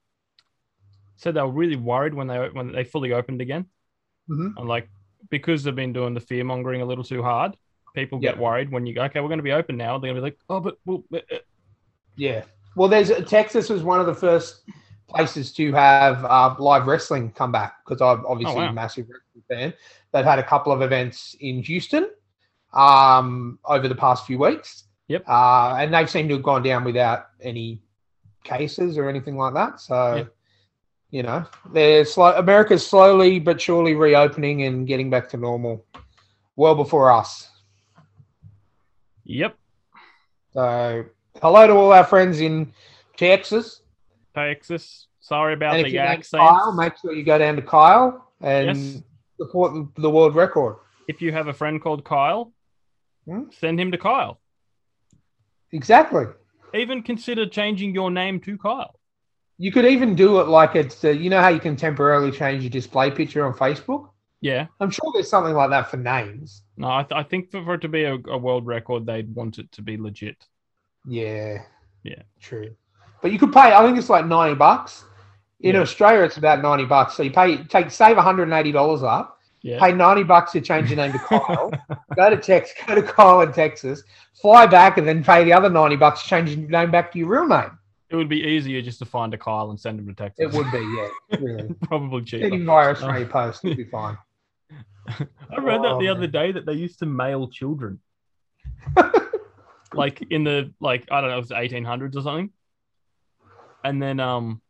said 1.17 1.35
they 1.35 1.41
were 1.43 1.51
really 1.51 1.77
worried 1.77 2.15
when 2.15 2.27
they 2.29 2.37
when 2.53 2.73
they 2.73 2.85
fully 2.85 3.13
opened 3.13 3.41
again, 3.41 3.67
Mhm. 4.31 4.55
and 4.57 4.69
like 4.69 4.89
because 5.31 5.65
they've 5.65 5.75
been 5.75 5.93
doing 5.93 6.15
the 6.15 6.21
fear 6.21 6.45
mongering 6.45 6.81
a 6.83 6.87
little 6.87 7.05
too 7.05 7.23
hard. 7.23 7.57
People 7.95 8.21
Yep. 8.23 8.35
get 8.35 8.41
worried 8.43 8.71
when 8.71 8.87
you 8.87 8.95
go, 8.95 9.03
okay, 9.05 9.21
we're 9.21 9.29
going 9.29 9.39
to 9.41 9.43
be 9.43 9.53
open 9.53 9.77
now. 9.77 9.99
They're 9.99 10.13
going 10.13 10.17
to 10.17 10.21
be 10.23 10.27
like, 10.31 10.39
oh, 10.49 10.61
but 10.61 10.77
well, 10.85 11.03
uh, 11.13 11.19
uh." 11.33 11.39
Yeah. 12.17 12.45
Well, 12.77 12.89
there's 12.89 13.11
Texas 13.27 13.69
was 13.69 13.83
one 13.83 13.99
of 14.01 14.07
the 14.07 14.15
first 14.15 14.63
places 15.09 15.53
to 15.55 15.73
have 15.73 16.25
uh, 16.25 16.55
live 16.59 16.87
wrestling 16.87 17.33
come 17.33 17.51
back 17.51 17.77
because 17.85 18.01
I'm 18.01 18.25
obviously 18.27 18.57
Oh, 18.57 18.65
wow. 18.67 18.71
a 18.71 18.75
massive 18.75 19.07
wrestling 19.09 19.45
fan. 19.49 19.75
They've 20.13 20.25
had 20.25 20.39
a 20.39 20.45
couple 20.45 20.71
of 20.73 20.83
events 20.83 21.35
in 21.41 21.63
Houston 21.63 22.11
um, 22.75 23.59
over 23.65 23.89
the 23.89 23.95
past 23.95 24.27
few 24.27 24.39
weeks. 24.39 24.85
Yep. 25.09 25.25
Uh, 25.29 25.77
and 25.79 25.93
they've 25.93 26.09
seemed 26.09 26.29
to 26.29 26.35
have 26.37 26.43
gone 26.45 26.63
down 26.63 26.85
without 26.85 27.27
any 27.41 27.81
cases 28.45 28.97
or 28.99 29.09
anything 29.09 29.37
like 29.37 29.55
that. 29.55 29.81
So, 29.81 30.15
Yeah. 30.17 30.25
you 31.11 31.23
know, 31.23 31.45
they're 31.73 32.05
slow. 32.05 32.33
America's 32.37 32.87
slowly 32.87 33.41
but 33.41 33.61
surely 33.61 33.95
reopening 33.95 34.63
and 34.65 34.87
getting 34.87 35.09
back 35.11 35.29
to 35.31 35.37
normal 35.37 35.85
well 36.57 36.75
before 36.75 37.11
us. 37.11 37.51
yep, 39.25 39.57
So, 40.53 41.05
hello 41.43 41.67
to 41.67 41.73
all 41.75 41.93
our 41.93 42.05
friends 42.05 42.41
in 42.41 42.73
Texas. 43.17 43.83
Texas. 44.35 45.07
Sorry 45.21 45.53
about 45.55 45.75
and 45.77 45.85
the 45.85 45.91
you 45.91 45.99
like 45.99 46.09
accents. 46.21 46.31
Kyle, 46.43 46.73
make 46.73 46.97
sure 46.97 47.13
you 47.13 47.23
go 47.25 47.39
down 47.39 47.57
to 47.57 47.63
Kyle 47.63 48.31
and 48.41 48.77
Yes. 48.79 49.03
support 49.39 49.75
the, 49.75 50.03
the 50.03 50.11
world 50.11 50.35
record. 50.35 50.77
if 51.07 51.21
you 51.23 51.33
have 51.33 51.49
a 51.49 51.53
friend 51.53 51.81
called 51.83 52.05
Kyle, 52.05 52.53
Hmm? 53.27 53.51
send 53.51 53.79
him 53.81 53.91
to 53.93 53.99
Kyle. 53.99 54.41
Exactly. 55.73 56.25
Even 56.75 57.03
consider 57.03 57.47
changing 57.47 57.95
your 57.95 58.11
name 58.11 58.41
to 58.41 58.57
Kyle. 58.59 58.99
You 59.59 59.73
could 59.73 59.87
even 59.87 60.15
do 60.15 60.41
it 60.41 60.49
like 60.49 60.77
it's, 60.77 61.05
uh, 61.05 61.09
you 61.11 61.31
know 61.31 61.41
how 61.41 61.49
you 61.49 61.59
can 61.61 61.77
temporarily 61.77 62.31
change 62.31 62.63
your 62.63 62.71
display 62.71 63.11
picture 63.11 63.45
on 63.45 63.55
Facebook? 63.55 64.11
Yeah. 64.41 64.67
I'm 64.79 64.91
sure 64.91 65.11
there's 65.13 65.29
something 65.29 65.55
like 65.55 65.71
that 65.71 65.91
for 65.91 65.97
names. 65.97 66.63
No, 66.77 66.89
I, 66.89 67.03
th- 67.03 67.19
I 67.19 67.25
think 67.25 67.51
for, 67.51 67.65
for 67.65 67.75
it 67.75 67.81
to 67.81 67.89
be 67.89 68.05
a, 68.05 68.15
a 68.15 68.39
world 68.39 68.67
record, 68.67 69.05
they'd 69.05 69.35
want 69.35 69.59
it 69.59 69.71
to 69.73 69.83
be 69.83 69.97
legit. 69.97 70.37
Yeah. 71.07 71.63
Yeah. 72.05 72.23
True. 72.41 72.71
But 73.21 73.33
you 73.33 73.39
could 73.39 73.53
pay, 73.53 73.73
I 73.73 73.85
think 73.85 73.99
it's 73.99 74.09
like 74.11 74.27
90 74.27 74.55
bucks. 74.55 75.05
In 75.61 75.75
Yeah. 75.75 75.81
Australia, 75.81 76.23
it's 76.23 76.37
about 76.37 76.63
90 76.63 76.85
bucks. 76.85 77.15
So 77.15 77.25
you 77.25 77.33
pay, 77.33 77.65
take, 77.65 77.91
save 77.91 78.17
$180 78.17 79.03
up, 79.03 79.38
Yeah. 79.69 79.79
pay 79.81 79.93
90 79.93 80.23
bucks 80.25 80.53
to 80.53 80.61
change 80.61 80.91
your 80.91 80.97
name 80.97 81.13
to 81.13 81.19
Kyle, 81.19 81.71
go 82.17 82.31
to 82.31 82.37
Tex, 82.37 82.73
go 82.87 82.95
to 82.95 83.03
Kyle 83.03 83.41
in 83.43 83.53
Texas, 83.53 84.03
fly 84.41 84.67
back, 84.67 84.99
and 84.99 85.07
then 85.07 85.23
pay 85.23 85.45
the 85.45 85.53
other 85.53 85.69
90 85.69 85.97
bucks 85.97 86.23
to 86.23 86.29
change 86.29 86.51
your 86.51 86.69
name 86.69 86.91
back 86.91 87.13
to 87.13 87.19
your 87.19 87.29
real 87.29 87.47
name. 87.47 87.79
It 88.11 88.17
would 88.17 88.29
be 88.29 88.41
easier 88.43 88.81
just 88.81 88.99
to 89.01 89.05
find 89.05 89.35
a 89.35 89.39
Kyle 89.39 89.69
and 89.71 89.79
send 89.79 89.99
him 90.01 90.07
to 90.07 90.15
Texas. 90.15 90.47
It 90.47 90.57
would 90.57 90.71
be, 90.73 90.79
yeah, 90.79 91.39
really. 91.41 91.75
probably 91.83 92.21
Send 92.21 92.43
cheaper. 92.43 92.55
him 92.55 92.65
via 92.67 92.91
Australia 92.91 93.27
Post, 93.31 93.65
it'd 93.65 93.77
be 93.77 93.85
fine. 93.85 94.17
I 95.09 95.61
read 95.61 95.83
that 95.83 95.99
the 96.01 96.09
Oh, 96.09 96.13
other 96.13 96.27
day 96.27 96.53
that 96.53 96.65
they 96.67 96.75
used 96.75 96.99
to 97.01 97.07
mail 97.07 97.49
children, 97.49 97.99
like 99.95 100.23
in 100.31 100.45
the 100.45 100.73
like 100.81 101.07
I 101.11 101.21
don't 101.21 101.31
know, 101.31 101.37
it 101.37 101.41
was 101.41 101.53
eighteen 101.53 101.85
hundreds 101.85 102.17
or 102.17 102.23
something, 102.23 102.51
and 103.85 104.03
then 104.03 104.21
um, 104.21 104.61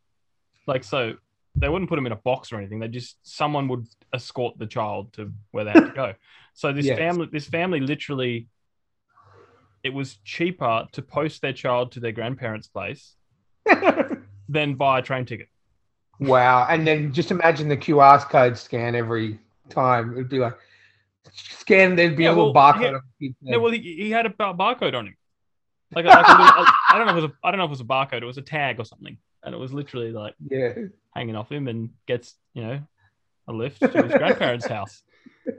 like 0.66 0.84
so 0.84 1.14
they 1.60 1.68
wouldn't 1.68 1.88
put 1.88 1.96
them 1.96 2.06
in 2.06 2.12
a 2.12 2.16
box 2.16 2.52
or 2.52 2.56
anything. 2.58 2.78
They 2.78 2.88
just 2.88 3.16
someone 3.22 3.68
would 3.68 3.86
escort 4.12 4.58
the 4.58 4.66
child 4.66 5.12
to 5.14 5.32
where 5.50 5.64
they 5.64 5.72
had 5.72 5.86
to 5.86 5.92
go. 5.92 6.14
So 6.54 6.72
this 6.72 6.86
Yes. 6.86 6.98
family, 6.98 7.28
this 7.30 7.46
family 7.46 7.80
literally, 7.80 8.48
it 9.82 9.90
was 9.94 10.16
cheaper 10.24 10.86
to 10.92 11.02
post 11.02 11.42
their 11.42 11.52
child 11.52 11.92
to 11.92 12.00
their 12.00 12.12
grandparents' 12.12 12.68
place 12.68 13.14
than 14.48 14.74
buy 14.74 14.98
a 14.98 15.02
train 15.02 15.24
ticket. 15.24 15.48
wow. 16.18 16.66
And 16.68 16.86
then 16.86 17.12
just 17.12 17.30
imagine 17.30 17.68
the 17.68 17.76
QR 17.76 18.18
code 18.28 18.56
scan 18.58 18.94
every 18.94 19.38
time. 19.68 20.12
It'd 20.12 20.28
be 20.28 20.38
like, 20.38 20.56
scan, 21.32 21.96
there'd 21.96 22.16
be 22.16 22.24
Yeah, 22.24 22.30
a 22.30 22.32
little 22.32 22.52
well, 22.52 22.74
barcode. 22.74 22.80
yeah. 22.82 22.88
on 22.94 23.02
the 23.20 23.34
No, 23.42 23.60
well, 23.60 23.72
he, 23.72 23.78
he 23.80 24.10
had 24.10 24.26
a 24.26 24.30
barcode 24.30 24.94
on 24.94 25.06
him. 25.08 25.16
Like, 25.92 26.04
a, 26.04 26.08
like 26.08 26.26
a 26.26 26.30
little, 26.32 26.66
I 26.90 26.98
don't 26.98 27.06
know 27.06 27.12
if 27.12 27.18
it 27.18 27.22
was 27.22 27.30
a, 27.30 27.34
I 27.46 27.50
don't 27.50 27.58
know 27.58 27.64
if 27.64 27.68
it 27.68 27.70
was 27.70 27.80
a 27.80 27.84
barcode. 27.84 28.22
It 28.22 28.26
was 28.26 28.38
a 28.38 28.42
tag 28.42 28.78
or 28.80 28.84
something, 28.84 29.16
and 29.42 29.54
it 29.54 29.58
was 29.58 29.72
literally 29.72 30.12
like 30.12 30.34
yeah. 30.50 30.72
hanging 31.14 31.36
off 31.36 31.50
him 31.50 31.68
and 31.68 31.90
gets 32.06 32.34
you 32.54 32.62
know 32.62 32.80
a 33.48 33.52
lift 33.52 33.80
to 33.80 34.02
his 34.02 34.12
grandparents' 34.12 34.66
house. 34.66 35.02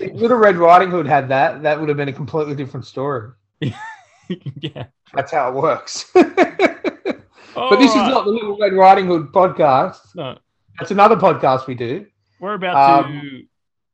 If 0.00 0.14
Little 0.14 0.38
Red 0.38 0.56
Riding 0.56 0.90
Hood 0.90 1.06
had 1.06 1.28
that, 1.28 1.62
that 1.62 1.78
would 1.78 1.88
have 1.90 1.98
been 1.98 2.08
a 2.08 2.12
completely 2.12 2.54
different 2.54 2.86
story. 2.86 3.32
yeah. 3.60 4.86
That's 5.12 5.32
how 5.32 5.50
it 5.50 5.54
works. 5.54 6.10
but 6.14 7.76
this 7.78 7.90
is 7.90 7.96
not 7.96 8.24
the 8.24 8.30
Little 8.30 8.56
Red 8.58 8.72
Riding 8.72 9.06
Hood 9.06 9.26
podcast. 9.32 9.98
No, 10.14 10.38
That's 10.78 10.90
another 10.90 11.16
podcast 11.16 11.66
we 11.66 11.74
do. 11.74 12.06
we're 12.40 12.54
about 12.54 13.04
Um, 13.04 13.46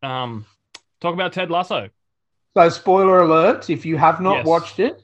to 0.02 0.08
um, 0.08 0.46
talk 1.00 1.14
about 1.14 1.32
Ted 1.32 1.50
Lasso. 1.50 1.88
So, 2.56 2.68
spoiler 2.68 3.22
alert 3.22 3.68
if 3.68 3.84
you 3.84 3.96
have 3.96 4.20
not 4.20 4.36
Yes. 4.38 4.46
watched 4.46 4.78
it, 4.78 5.02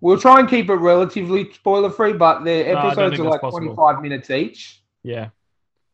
we'll 0.00 0.18
try 0.18 0.40
and 0.40 0.48
keep 0.48 0.70
it 0.70 0.74
relatively 0.74 1.52
spoiler 1.52 1.90
free, 1.90 2.12
but 2.12 2.44
the 2.44 2.68
episodes 2.68 3.16
think 3.16 3.26
are 3.26 3.30
like 3.30 3.40
possible. 3.40 3.74
25 3.74 4.02
minutes 4.02 4.30
each. 4.30 4.82
Yeah. 5.02 5.30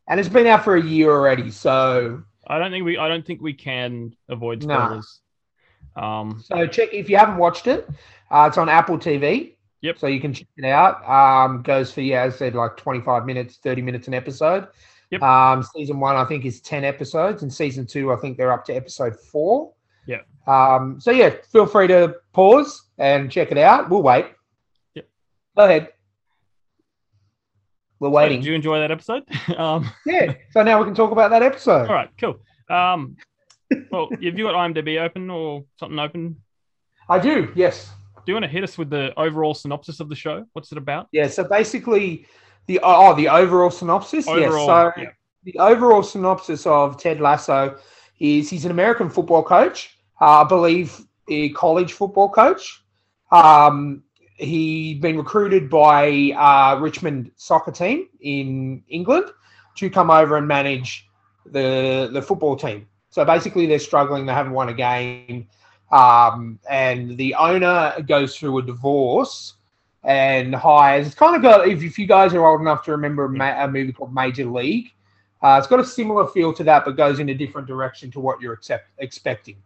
And 0.08 0.20
it's 0.20 0.28
been 0.28 0.46
out 0.46 0.64
for 0.64 0.76
a 0.76 0.82
year 0.82 1.10
already. 1.10 1.50
So, 1.50 2.22
I 2.46 2.58
don't 2.58 2.70
think 2.70 2.84
we. 2.84 2.98
I 2.98 3.08
don't 3.08 3.24
think 3.24 3.40
we 3.40 3.54
can 3.54 4.14
avoid 4.28 4.64
Nah. 4.64 4.86
spoilers. 4.86 5.20
Um, 5.96 6.42
so 6.44 6.66
check 6.66 6.92
if 6.92 7.08
you 7.08 7.16
haven't 7.16 7.38
watched 7.38 7.66
it. 7.66 7.88
Uh, 8.30 8.46
it's 8.48 8.58
on 8.58 8.68
Apple 8.68 8.98
TV. 8.98 9.54
Yep. 9.80 9.98
So 9.98 10.06
you 10.06 10.20
can 10.20 10.32
check 10.32 10.48
it 10.56 10.64
out. 10.64 11.06
Um, 11.08 11.62
goes 11.62 11.92
for 11.92 12.00
yeah, 12.00 12.22
as 12.22 12.34
I 12.34 12.36
said, 12.38 12.54
like 12.54 12.76
25 12.76 13.26
minutes, 13.26 13.58
30 13.62 13.82
minutes 13.82 14.08
an 14.08 14.14
episode. 14.14 14.68
Yep. 15.10 15.22
Um, 15.22 15.62
season 15.62 16.00
one, 16.00 16.16
I 16.16 16.24
think, 16.24 16.44
is 16.44 16.60
10 16.62 16.84
episodes, 16.84 17.42
and 17.42 17.52
season 17.52 17.86
two, 17.86 18.12
I 18.12 18.16
think 18.16 18.36
they're 18.36 18.52
up 18.52 18.64
to 18.66 18.74
episode 18.74 19.18
four. 19.20 19.72
Yeah. 20.06 20.20
Um, 20.46 21.00
so 21.00 21.10
yeah, 21.10 21.34
feel 21.50 21.66
free 21.66 21.86
to 21.88 22.16
pause 22.32 22.83
and 22.98 23.30
check 23.30 23.50
it 23.50 23.58
out. 23.58 23.90
We'll 23.90 24.02
wait. 24.02 24.26
Yep. 24.94 25.08
Go 25.56 25.64
ahead. 25.64 25.88
We're 28.00 28.08
so 28.08 28.12
waiting. 28.12 28.40
Did 28.40 28.46
you 28.46 28.54
enjoy 28.54 28.80
that 28.80 28.90
episode? 28.90 29.22
um, 29.56 29.90
yeah. 30.06 30.34
So 30.50 30.62
now 30.62 30.78
we 30.78 30.84
can 30.84 30.94
talk 30.94 31.10
about 31.10 31.30
that 31.30 31.42
episode. 31.42 31.88
all 31.88 31.94
right, 31.94 32.10
cool. 32.18 32.36
Um, 32.68 33.16
well, 33.90 34.08
have 34.10 34.22
you 34.22 34.44
got 34.44 34.54
IMDb 34.54 35.00
open 35.00 35.30
or 35.30 35.64
something 35.78 35.98
open? 35.98 36.36
I 37.08 37.18
do. 37.18 37.52
Yes. 37.54 37.90
Do 38.16 38.32
you 38.32 38.34
want 38.34 38.44
to 38.44 38.50
hit 38.50 38.64
us 38.64 38.78
with 38.78 38.90
the 38.90 39.12
overall 39.18 39.54
synopsis 39.54 40.00
of 40.00 40.08
the 40.08 40.14
show? 40.14 40.46
What's 40.54 40.72
it 40.72 40.78
about? 40.78 41.08
Yeah, 41.12 41.28
so 41.28 41.44
basically, 41.44 42.26
the 42.66 42.80
oh 42.82 43.14
the 43.14 43.28
overall 43.28 43.70
synopsis. 43.70 44.26
yes, 44.26 44.50
so 44.50 44.92
yeah. 44.96 45.10
the 45.44 45.56
overall 45.58 46.02
synopsis 46.02 46.66
of 46.66 46.96
Ted 46.96 47.20
Lasso 47.20 47.76
is 48.18 48.48
he's 48.48 48.64
an 48.64 48.70
American 48.70 49.10
football 49.10 49.42
coach, 49.42 49.98
uh, 50.20 50.42
I 50.42 50.44
believe 50.44 50.98
a 51.28 51.50
college 51.50 51.92
football 51.92 52.28
coach. 52.28 52.83
Um, 53.30 54.02
he'd 54.36 55.00
been 55.00 55.16
recruited 55.16 55.70
by 55.70 56.32
uh, 56.36 56.78
Richmond 56.80 57.30
soccer 57.36 57.72
team 57.72 58.08
in 58.20 58.82
England 58.88 59.30
to 59.76 59.90
come 59.90 60.10
over 60.10 60.36
and 60.36 60.46
manage 60.46 61.08
the 61.46 62.10
the 62.12 62.22
football 62.22 62.56
team. 62.56 62.86
So 63.10 63.24
basically, 63.24 63.66
they're 63.66 63.78
struggling. 63.78 64.26
They 64.26 64.32
haven't 64.32 64.52
won 64.52 64.68
a 64.68 64.74
game, 64.74 65.48
um, 65.92 66.58
and 66.68 67.16
the 67.16 67.34
owner 67.34 67.94
goes 68.06 68.36
through 68.36 68.58
a 68.58 68.62
divorce 68.62 69.54
and 70.02 70.54
hires. 70.54 71.06
It's 71.06 71.14
kind 71.14 71.36
of 71.36 71.42
got 71.42 71.68
if, 71.68 71.82
if 71.82 71.98
you 71.98 72.06
guys 72.06 72.34
are 72.34 72.44
old 72.44 72.60
enough 72.60 72.84
to 72.84 72.92
remember 72.92 73.24
a, 73.24 73.64
a 73.64 73.68
movie 73.68 73.92
called 73.92 74.14
Major 74.14 74.44
League. 74.44 74.90
Uh, 75.42 75.56
it's 75.58 75.66
got 75.66 75.78
a 75.78 75.84
similar 75.84 76.26
feel 76.28 76.54
to 76.54 76.64
that, 76.64 76.84
but 76.84 76.96
goes 76.96 77.18
in 77.18 77.28
a 77.28 77.34
different 77.34 77.66
direction 77.66 78.10
to 78.10 78.18
what 78.18 78.40
you're 78.40 78.54
accept, 78.54 78.88
expecting. 78.98 79.56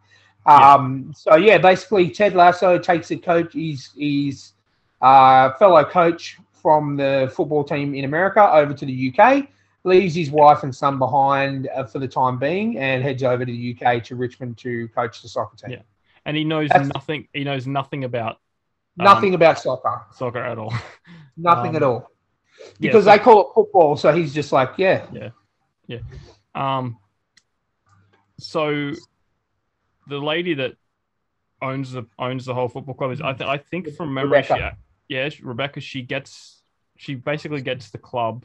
Um, 0.49 1.13
So 1.17 1.37
yeah, 1.37 1.59
basically 1.59 2.11
Ted 2.11 2.35
Lasso 2.35 2.79
takes 2.79 3.11
a 3.11 3.17
coach. 3.17 3.53
He's 3.53 3.91
he's 3.95 4.53
uh, 5.03 5.53
fellow 5.55 5.85
coach 5.85 6.39
from 6.53 6.97
the 6.97 7.31
football 7.35 7.63
team 7.65 7.95
in 7.95 8.05
America 8.05 8.51
over 8.53 8.73
to 8.75 8.87
the 8.87 9.15
UK. 9.17 9.49
Leaves 9.85 10.15
his 10.15 10.31
wife 10.31 10.65
and 10.65 10.75
son 10.75 10.99
behind 10.99 11.69
uh, 11.75 11.85
for 11.85 11.99
the 12.01 12.09
time 12.09 12.39
being, 12.39 12.79
and 12.79 13.03
heads 13.03 13.23
over 13.23 13.45
to 13.45 13.53
the 13.53 13.77
UK 13.81 14.03
to 14.05 14.17
Richmond 14.17 14.59
to 14.59 14.89
coach 14.89 15.23
the 15.23 15.29
soccer 15.29 15.57
team. 15.57 15.71
Yeah. 15.71 15.83
And 16.27 16.37
he 16.37 16.45
knows 16.45 16.69
That's- 16.71 16.91
nothing. 16.93 17.29
He 17.33 17.45
knows 17.45 17.67
nothing 17.67 18.05
about 18.05 18.39
um, 18.99 19.05
Nothing 19.05 19.35
about 19.35 19.59
soccer. 19.61 20.03
soccer 20.13 20.41
at 20.43 20.59
all. 20.59 20.75
Nothing 21.37 21.71
um, 21.71 21.77
at 21.77 21.83
all. 21.85 22.11
Yeah, 22.81 22.89
Because 22.91 23.05
so- 23.05 23.11
they 23.13 23.19
call 23.21 23.41
it 23.43 23.47
football, 23.55 23.97
so 23.97 24.13
he's 24.13 24.35
just 24.35 24.51
like, 24.53 24.73
yeah, 24.79 25.07
yeah, 25.13 25.31
yeah, 25.87 25.99
Um, 26.57 26.99
so 28.39 28.93
the 30.09 30.19
lady 30.19 30.55
that 30.55 30.77
owns 31.61 31.93
the 31.93 32.07
owns 32.19 32.45
the 32.45 32.55
whole 32.55 32.69
football 32.69 32.95
club 32.95 33.13
is 33.13 33.21
I, 33.21 33.33
th- 33.33 33.49
I 33.49 33.59
think 33.59 33.95
from 33.95 34.15
memory, 34.15 34.43
she, 34.43 34.55
yeah, 35.09 35.29
Rebecca. 35.43 35.81
She 35.81 36.03
gets 36.03 36.63
she 36.97 37.15
basically 37.15 37.63
gets 37.63 37.91
the 37.91 37.99
club 37.99 38.45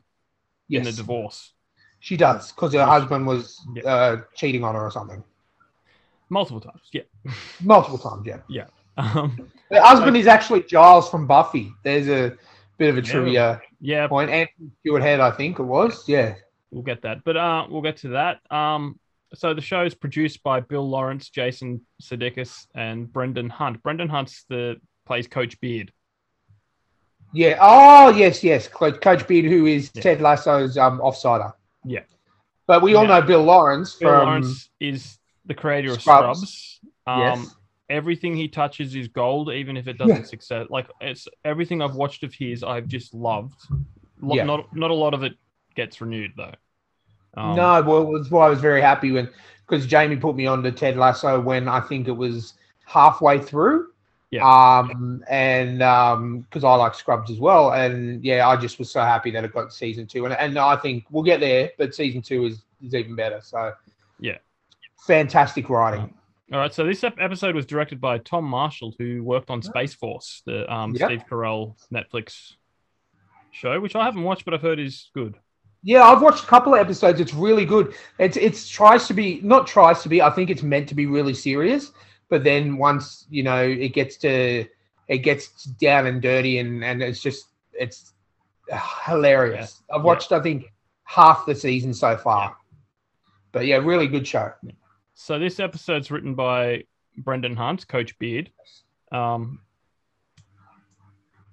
in 0.70 0.84
the 0.84 0.92
divorce 0.92 1.54
she 2.00 2.18
does 2.18 2.52
because 2.52 2.74
her 2.74 2.80
Yes. 2.80 2.88
husband 2.90 3.26
was 3.28 3.66
Yeah. 3.76 3.84
uh, 3.84 4.22
cheating 4.36 4.64
on 4.64 4.76
her 4.76 4.82
or 4.82 4.92
something 4.92 5.24
multiple 6.30 6.60
times. 6.60 6.82
Yeah. 6.92 7.04
multiple 7.62 7.98
times. 7.98 8.26
Yeah, 8.26 8.40
Yeah. 8.50 8.66
Um, 8.98 9.52
her 9.72 9.82
husband 9.82 10.18
is 10.18 10.28
actually 10.28 10.64
Giles 10.64 11.10
from 11.10 11.28
Buffy. 11.28 11.72
There's 11.84 12.08
a 12.08 12.36
bit 12.78 12.90
of 12.90 12.98
a 12.98 13.02
Yeah. 13.02 13.12
trivia 13.12 13.62
yeah, 13.80 14.08
point. 14.08 14.30
Anthony 14.30 14.70
Stewart 14.82 15.02
Head, 15.02 15.20
I 15.20 15.32
think 15.32 15.60
it 15.60 15.64
was. 15.64 16.08
Yeah, 16.08 16.36
we'll 16.72 16.84
get 16.84 17.02
that, 17.04 17.24
but 17.24 17.38
uh, 17.38 17.68
we'll 17.70 17.82
get 17.82 17.98
to 17.98 18.10
that. 18.10 18.40
Um, 18.52 19.00
so 19.36 19.54
the 19.54 19.62
show 19.62 19.84
is 19.84 19.94
produced 19.96 20.44
by 20.44 20.60
Bill 20.60 20.88
Lawrence, 20.88 21.30
Jason 21.30 21.82
Sudeikis, 22.02 22.68
and 22.76 23.12
Brendan 23.12 23.50
Hunt. 23.50 23.82
Brendan 23.84 24.10
Hunt's 24.10 24.46
the 24.50 24.78
plays 25.06 25.28
Coach 25.28 25.60
Beard. 25.60 25.92
yeah. 27.34 27.58
Oh, 27.60 28.10
yes, 28.10 28.44
yes. 28.44 28.68
Coach, 28.68 29.02
Coach 29.02 29.28
Beard, 29.28 29.46
who 29.46 29.66
is 29.66 29.92
Yeah. 29.94 30.02
Ted 30.04 30.22
Lasso's 30.22 30.78
um, 30.78 31.00
offsider. 31.00 31.54
Yeah. 31.86 32.02
but 32.68 32.82
we 32.82 32.94
all 32.96 33.04
Yeah. 33.04 33.20
know 33.20 33.26
Bill 33.26 33.44
Lawrence 33.44 33.96
Bill 33.96 34.10
from 34.12 34.26
Lawrence 34.28 34.70
is 34.80 35.18
the 35.46 35.54
creator 35.54 35.92
of 35.92 36.02
Scrubs. 36.02 36.40
Scrubs. 36.40 36.80
Um, 37.06 37.20
yes. 37.42 37.56
everything 37.90 38.36
he 38.36 38.48
touches 38.48 38.96
is 38.96 39.10
gold, 39.10 39.52
even 39.52 39.76
if 39.76 39.88
it 39.90 39.98
doesn't 39.98 40.28
succeed. 40.28 40.68
Like 40.70 40.88
it's 41.02 41.28
everything 41.44 41.82
I've 41.82 41.96
watched 41.96 42.24
of 42.24 42.34
his, 42.34 42.64
I've 42.64 42.88
just 42.88 43.14
loved. 43.14 43.60
Lo- 44.22 44.36
Yeah. 44.36 44.46
Not 44.46 44.74
not 44.76 44.92
a 44.92 44.94
lot 44.94 45.14
of 45.14 45.24
it 45.24 45.34
gets 45.76 46.00
renewed 46.00 46.32
though. 46.38 46.54
Um, 47.36 47.56
no, 47.56 47.82
well, 47.82 48.12
that's 48.14 48.30
why 48.30 48.48
I 48.48 48.50
was 48.50 48.60
very 48.60 48.82
happy 48.82 49.12
when 49.12 49.30
because 49.68 49.86
Jamie 49.86 50.18
put 50.18 50.36
me 50.36 50.46
on 50.46 50.62
to 50.64 50.72
Ted 50.72 50.98
Lasso 50.98 51.40
when 51.40 51.68
I 51.68 51.80
think 51.80 52.08
it 52.08 52.12
was 52.12 52.54
halfway 52.86 53.40
through. 53.40 53.90
Yeah. 54.30 54.44
Um, 54.48 55.24
and 55.30 55.84
um, 55.84 56.40
because 56.42 56.64
I 56.64 56.74
like 56.76 56.96
Scrubs 56.96 57.30
as 57.30 57.40
well, 57.40 57.74
and 57.74 58.24
yeah, 58.24 58.48
I 58.48 58.58
just 58.58 58.80
was 58.80 58.90
so 58.90 59.02
happy 59.02 59.30
that 59.32 59.44
it 59.44 59.54
got 59.54 59.72
season 59.72 60.08
two, 60.08 60.26
and 60.26 60.34
and 60.34 60.58
I 60.58 60.76
think 60.76 61.06
we'll 61.12 61.24
get 61.24 61.40
there, 61.40 61.72
but 61.78 61.94
season 61.94 62.22
two 62.22 62.46
is 62.46 62.64
is 62.84 62.96
even 62.96 63.16
better. 63.16 63.42
So 63.42 63.74
Yeah. 64.20 64.38
fantastic 65.06 65.70
writing. 65.70 66.14
All 66.52 66.60
right, 66.60 66.74
so 66.74 66.84
this 66.86 67.04
episode 67.04 67.56
was 67.56 67.66
directed 67.66 68.02
by 68.02 68.18
Tom 68.18 68.46
Marshall, 68.46 68.94
who 69.00 69.24
worked 69.24 69.50
on 69.50 69.62
Space 69.62 69.94
Force, 69.94 70.42
the 70.46 70.72
um, 70.72 70.94
Yeah. 70.96 71.08
Steve 71.08 71.24
Carell 71.30 71.76
Netflix 71.92 72.54
show, 73.52 73.80
which 73.80 73.96
I 73.96 74.04
haven't 74.04 74.24
watched, 74.24 74.46
but 74.46 74.54
I've 74.54 74.62
heard 74.62 74.80
is 74.80 75.10
good. 75.14 75.38
Yeah, 75.84 76.04
I've 76.04 76.22
watched 76.22 76.46
a 76.46 76.48
couple 76.48 76.74
of 76.74 76.80
episodes. 76.80 77.20
It's 77.20 77.34
really 77.34 77.66
good. 77.66 77.94
It's 78.18 78.38
it's 78.38 78.68
tries 78.70 79.06
to 79.08 79.14
be 79.14 79.42
not 79.44 79.68
tries 79.68 80.02
to 80.04 80.10
be. 80.10 80.22
I 80.22 80.30
think 80.30 80.50
it's 80.50 80.64
meant 80.64 80.88
to 80.90 80.96
be 80.96 81.06
really 81.06 81.34
serious, 81.34 81.92
but 82.30 82.44
then 82.44 82.78
once 82.78 83.26
you 83.30 83.44
know 83.44 83.62
it 83.62 83.90
gets 83.94 84.16
to 84.18 84.66
it 85.10 85.18
gets 85.20 85.66
down 85.66 86.08
and 86.08 86.22
dirty, 86.22 86.60
and 86.60 86.84
and 86.86 87.04
it's 87.04 87.22
just 87.22 87.48
it's 87.74 88.14
hilarious. 89.06 89.84
I've 89.94 90.00
Yeah. 90.00 90.06
watched 90.06 90.32
I 90.32 90.40
think 90.42 90.72
half 91.04 91.46
the 91.46 91.54
season 91.54 91.94
so 91.94 92.16
far, 92.16 92.56
but 93.52 93.66
yeah, 93.66 93.76
really 93.78 94.08
good 94.08 94.26
show. 94.26 94.52
So 95.16 95.38
this 95.38 95.60
episode's 95.60 96.10
written 96.12 96.34
by 96.34 96.86
Brendan 97.18 97.58
Hunt, 97.58 97.88
Coach 97.90 98.18
Beard, 98.20 98.50
um, 99.12 99.60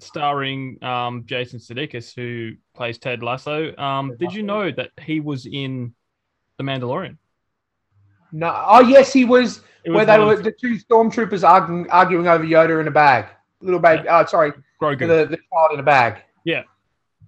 starring 0.02 0.82
um, 0.82 1.24
Jason 1.26 1.58
Sudeikis, 1.58 2.14
who 2.14 2.52
plays 2.74 2.98
Ted 2.98 3.22
Lasso. 3.22 3.76
Um, 3.76 4.16
did 4.18 4.32
you 4.32 4.42
know 4.42 4.70
that 4.70 4.90
he 5.00 5.20
was 5.20 5.46
in 5.46 5.94
The 6.58 6.64
Mandalorian? 6.64 7.16
No, 8.32 8.54
oh 8.66 8.80
yes, 8.80 9.12
he 9.12 9.24
was 9.24 9.60
It 9.84 9.90
where 9.90 9.98
was 10.00 10.06
they 10.06 10.18
were 10.18 10.32
of 10.34 10.44
the 10.44 10.52
two 10.52 10.78
stormtroopers 10.78 11.46
arguing, 11.48 11.90
arguing 11.90 12.28
over 12.28 12.44
Yoda 12.44 12.80
in 12.80 12.86
a 12.88 12.90
bag. 12.90 13.26
Little 13.60 13.80
baby, 13.80 14.08
oh 14.08 14.24
sorry, 14.26 14.52
Grogu. 14.80 15.00
the, 15.00 15.26
the 15.26 15.38
child 15.52 15.72
in 15.74 15.80
a 15.80 15.82
bag. 15.82 16.22
Yeah. 16.44 16.62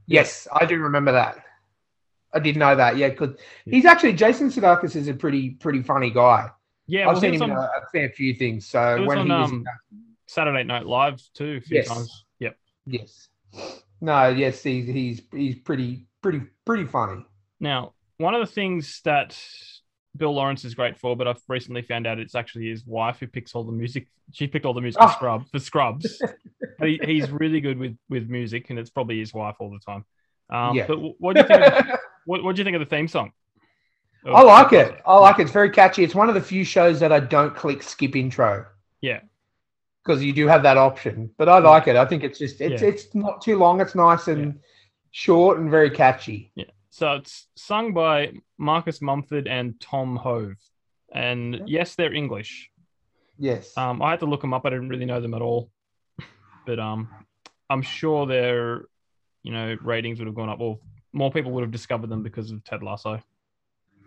Yes, 0.07 0.47
I 0.53 0.65
do 0.67 0.79
remember 0.79 1.13
that. 1.13 1.45
I 2.33 2.39
did 2.39 2.57
know 2.57 2.75
that. 2.75 2.97
Yeah, 2.97 3.09
because 3.11 3.37
he's 3.65 3.85
actually 3.85 4.13
Jason 4.15 4.49
Sudeikis 4.49 4.97
is 4.97 5.09
a 5.09 5.15
pretty 5.15 5.51
pretty 5.51 5.83
funny 5.83 6.11
guy. 6.11 6.51
yeah, 6.87 7.03
I've 7.03 7.15
well, 7.15 7.21
seen 7.21 7.35
him 7.35 7.43
in 7.43 7.51
on 7.51 7.59
a, 7.59 7.69
fair 7.93 8.09
few 8.11 8.35
things. 8.35 8.67
So 8.67 9.05
when 9.05 9.19
on, 9.19 9.27
he 9.27 9.33
was 9.33 9.51
um, 9.51 9.65
Saturday 10.27 10.63
Night 10.65 10.87
Live 10.87 11.21
too, 11.35 11.59
a 11.59 11.61
few 11.61 11.79
Yes. 11.79 11.89
times. 11.89 12.25
Yes, 12.87 13.29
no, 14.01 14.29
yes, 14.29 14.63
he's 14.63 14.87
he's 14.87 15.23
he's 15.33 15.57
pretty 15.57 16.07
pretty 16.23 16.43
pretty 16.65 16.85
funny. 16.87 17.25
Now, 17.61 17.93
one 18.19 18.35
of 18.35 18.41
the 18.41 18.53
things 18.53 19.01
that 19.05 19.39
Bill 20.17 20.35
Lawrence 20.35 20.65
is 20.65 20.75
great 20.75 20.99
for, 20.99 21.17
but 21.17 21.29
I've 21.29 21.41
recently 21.49 21.83
found 21.83 22.07
out 22.07 22.19
it's 22.19 22.35
actually 22.35 22.69
his 22.69 22.85
wife 22.85 23.19
who 23.21 23.27
picks 23.27 23.55
all 23.55 23.65
the 23.65 23.73
music. 23.73 24.09
She 24.33 24.47
picked 24.47 24.67
all 24.67 24.75
the 24.75 24.81
music 24.81 25.01
for 25.01 25.09
Oh. 25.09 25.13
Scrub 25.13 25.49
for 25.51 25.59
Scrubs. 25.59 26.21
he, 26.83 27.01
he's 27.05 27.31
really 27.31 27.61
good 27.61 27.79
with 27.79 27.97
with 28.09 28.29
music, 28.29 28.71
and 28.71 28.79
it's 28.79 28.91
probably 28.91 29.19
his 29.19 29.33
wife 29.33 29.57
all 29.61 29.71
the 29.71 29.79
time. 29.79 30.05
Um, 30.51 30.77
Yeah. 30.77 30.87
But 30.87 30.99
what 31.21 31.35
do 31.37 31.43
you 31.43 31.47
think? 31.49 31.63
Of, 31.63 31.99
what 32.27 32.43
What 32.43 32.57
do 32.57 32.61
you 32.61 32.65
think 32.65 32.75
of 32.77 32.81
the 32.81 32.87
theme 32.87 33.09
song? 33.09 33.33
I 34.25 34.43
like 34.43 34.73
it. 34.73 35.01
I 35.05 35.17
like 35.19 35.39
it. 35.41 35.43
It's 35.43 35.51
very 35.51 35.71
catchy. 35.71 36.05
It's 36.05 36.15
one 36.15 36.29
of 36.29 36.37
the 36.37 36.41
few 36.41 36.65
shows 36.65 37.01
that 37.01 37.11
I 37.11 37.19
don't 37.19 37.57
click 37.57 37.83
skip 37.83 38.15
intro. 38.15 38.67
Yeah. 39.01 39.21
Because 40.05 40.23
you 40.25 40.33
do 40.33 40.49
have 40.49 40.63
that 40.65 40.77
option. 40.77 41.31
But 41.39 41.49
I 41.49 41.59
like 41.59 41.87
it. 41.87 41.97
I 41.97 42.05
think 42.05 42.25
it's 42.25 42.39
just 42.39 42.61
it's 42.61 42.83
Yeah. 42.83 42.89
it's 42.89 43.15
not 43.15 43.41
too 43.41 43.57
long. 43.57 43.81
It's 43.81 43.95
nice 43.95 44.27
and 44.29 44.59
short 45.13 45.59
and 45.59 45.71
very 45.71 45.91
catchy. 45.91 46.51
Yeah. 46.55 46.65
So 46.91 47.13
it's 47.13 47.47
sung 47.57 47.93
by 47.95 48.33
Marcus 48.59 49.01
Mumford 49.01 49.47
and 49.47 49.79
Tom 49.81 50.17
Howe. 50.17 50.53
And 51.15 51.55
Yeah. 51.55 51.65
yes, 51.67 51.95
they're 51.95 52.13
English. 52.13 52.71
Yes. 53.39 53.77
Um, 53.79 54.03
I 54.03 54.11
had 54.11 54.21
to 54.21 54.27
look 54.27 54.41
them 54.41 54.53
up. 54.55 54.67
I 54.67 54.71
didn't 54.71 54.89
really 54.89 55.05
know 55.07 55.21
them 55.21 55.35
at 55.35 55.43
all. 55.43 55.71
But 56.67 56.79
um, 56.79 57.09
I'm 57.71 57.83
sure 57.83 58.27
their, 58.27 58.87
you 59.43 59.53
know, 59.53 59.77
ratings 59.83 60.19
would 60.19 60.27
have 60.27 60.35
gone 60.35 60.49
up. 60.49 60.61
Or 60.61 60.79
more 61.13 61.31
people 61.31 61.53
would 61.53 61.63
have 61.63 61.71
discovered 61.71 62.09
them 62.09 62.23
because 62.23 62.51
of 62.51 62.63
Ted 62.65 62.83
Lasso. 62.83 63.21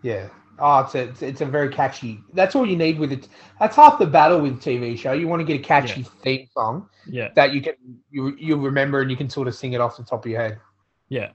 Yeah. 0.06 0.28
Oh, 0.60 0.78
it's 0.80 0.94
a, 0.94 1.26
it's, 1.26 1.40
a 1.40 1.44
very 1.44 1.68
catchy. 1.68 2.20
That's 2.32 2.54
all 2.54 2.64
you 2.64 2.76
need 2.76 2.96
with 2.96 3.10
it. 3.10 3.26
That's 3.58 3.74
half 3.74 3.98
the 3.98 4.06
battle 4.06 4.40
with 4.40 4.62
TV 4.62 4.96
show. 4.96 5.12
You 5.12 5.26
want 5.26 5.40
to 5.40 5.44
get 5.44 5.60
a 5.60 5.62
catchy 5.62 6.04
theme 6.22 6.46
song 6.54 6.88
Yeah. 7.08 7.30
that 7.34 7.52
you 7.52 7.60
can 7.60 7.74
you 8.08 8.36
you 8.38 8.56
remember 8.56 9.00
and 9.00 9.10
you 9.10 9.16
can 9.16 9.28
sort 9.28 9.48
of 9.48 9.56
sing 9.56 9.72
it 9.72 9.80
off 9.80 9.96
the 9.96 10.04
top 10.04 10.24
of 10.24 10.30
your 10.30 10.40
head. 10.40 10.60
Yeah. 11.08 11.32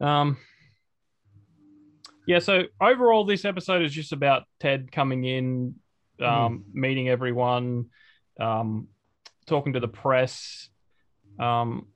Um. 0.00 0.38
Yeah. 2.26 2.38
So 2.38 2.62
overall, 2.80 3.26
this 3.26 3.44
episode 3.44 3.82
is 3.82 3.92
just 3.92 4.12
about 4.12 4.44
Ted 4.58 4.90
coming 4.90 5.24
in, 5.24 5.74
um, 6.20 6.64
meeting 6.72 7.10
everyone, 7.10 7.90
um, 8.40 8.88
talking 9.44 9.74
to 9.74 9.80
the 9.80 9.88
press, 9.88 10.70
um, 11.38 11.86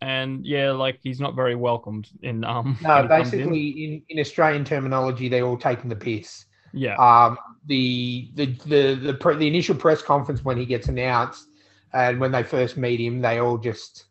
and 0.00 0.44
yeah, 0.46 0.70
like 0.70 0.98
he's 1.02 1.20
not 1.20 1.34
very 1.34 1.54
welcomed 1.54 2.08
in 2.22 2.44
um. 2.44 2.76
No, 2.82 3.06
comes 3.06 3.32
in. 3.32 3.38
basically 3.40 3.68
in, 3.84 4.02
in 4.08 4.18
Australian 4.20 4.64
terminology, 4.64 5.28
they're 5.28 5.44
all 5.46 5.58
taking 5.58 5.88
the 5.88 5.96
piss. 5.96 6.44
Yeah. 6.72 6.96
Um, 6.96 7.38
the 7.66 8.30
the 8.34 8.46
the 8.66 8.94
the, 8.94 9.14
pre, 9.14 9.36
the 9.36 9.46
initial 9.46 9.74
press 9.74 10.02
conference 10.02 10.44
when 10.44 10.56
he 10.58 10.66
gets 10.66 10.88
announced, 10.88 11.48
and 11.92 12.20
when 12.20 12.30
they 12.32 12.42
first 12.42 12.76
meet 12.76 13.00
him, 13.00 13.20
they 13.20 13.38
all 13.38 13.58
just. 13.58 14.04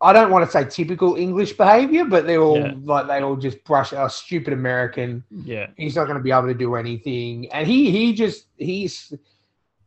I 0.00 0.12
don't 0.12 0.30
want 0.30 0.44
to 0.44 0.50
say 0.50 0.64
typical 0.68 1.14
English 1.16 1.54
behavior, 1.54 2.04
but 2.04 2.26
they're 2.26 2.42
all 2.42 2.58
Yeah. 2.58 2.74
like 2.82 3.06
they 3.06 3.20
all 3.22 3.36
just 3.36 3.64
brush 3.64 3.92
a 3.92 4.10
stupid 4.10 4.52
American. 4.52 5.24
Yeah. 5.30 5.68
He's 5.76 5.96
not 5.96 6.04
going 6.04 6.18
to 6.18 6.22
be 6.22 6.30
able 6.30 6.48
to 6.48 6.54
do 6.54 6.74
anything, 6.74 7.50
and 7.52 7.66
he 7.66 7.90
he 7.90 8.12
just 8.12 8.46
he's 8.58 9.12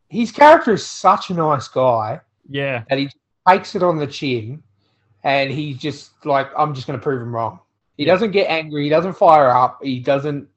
his 0.10 0.32
character 0.32 0.74
is 0.74 0.86
such 0.86 1.30
a 1.30 1.34
nice 1.34 1.68
guy 1.68 2.22
Yeah. 2.50 2.84
that 2.90 2.98
he 2.98 3.10
takes 3.48 3.76
it 3.76 3.84
on 3.84 3.98
the 3.98 4.08
chin, 4.08 4.64
and 5.24 5.52
he's 5.52 5.78
just 5.78 6.12
like 6.26 6.50
I'm 6.58 6.74
just 6.74 6.88
going 6.88 7.00
to 7.00 7.04
prove 7.04 7.22
him 7.22 7.34
wrong. 7.36 7.60
He 7.98 8.06
Yeah. 8.06 8.14
doesn't 8.14 8.32
get 8.32 8.50
angry. 8.50 8.84
He 8.84 8.90
doesn't 8.90 9.14
fire 9.14 9.50
up. 9.50 9.80
He 9.84 10.00
doesn't. 10.00 10.48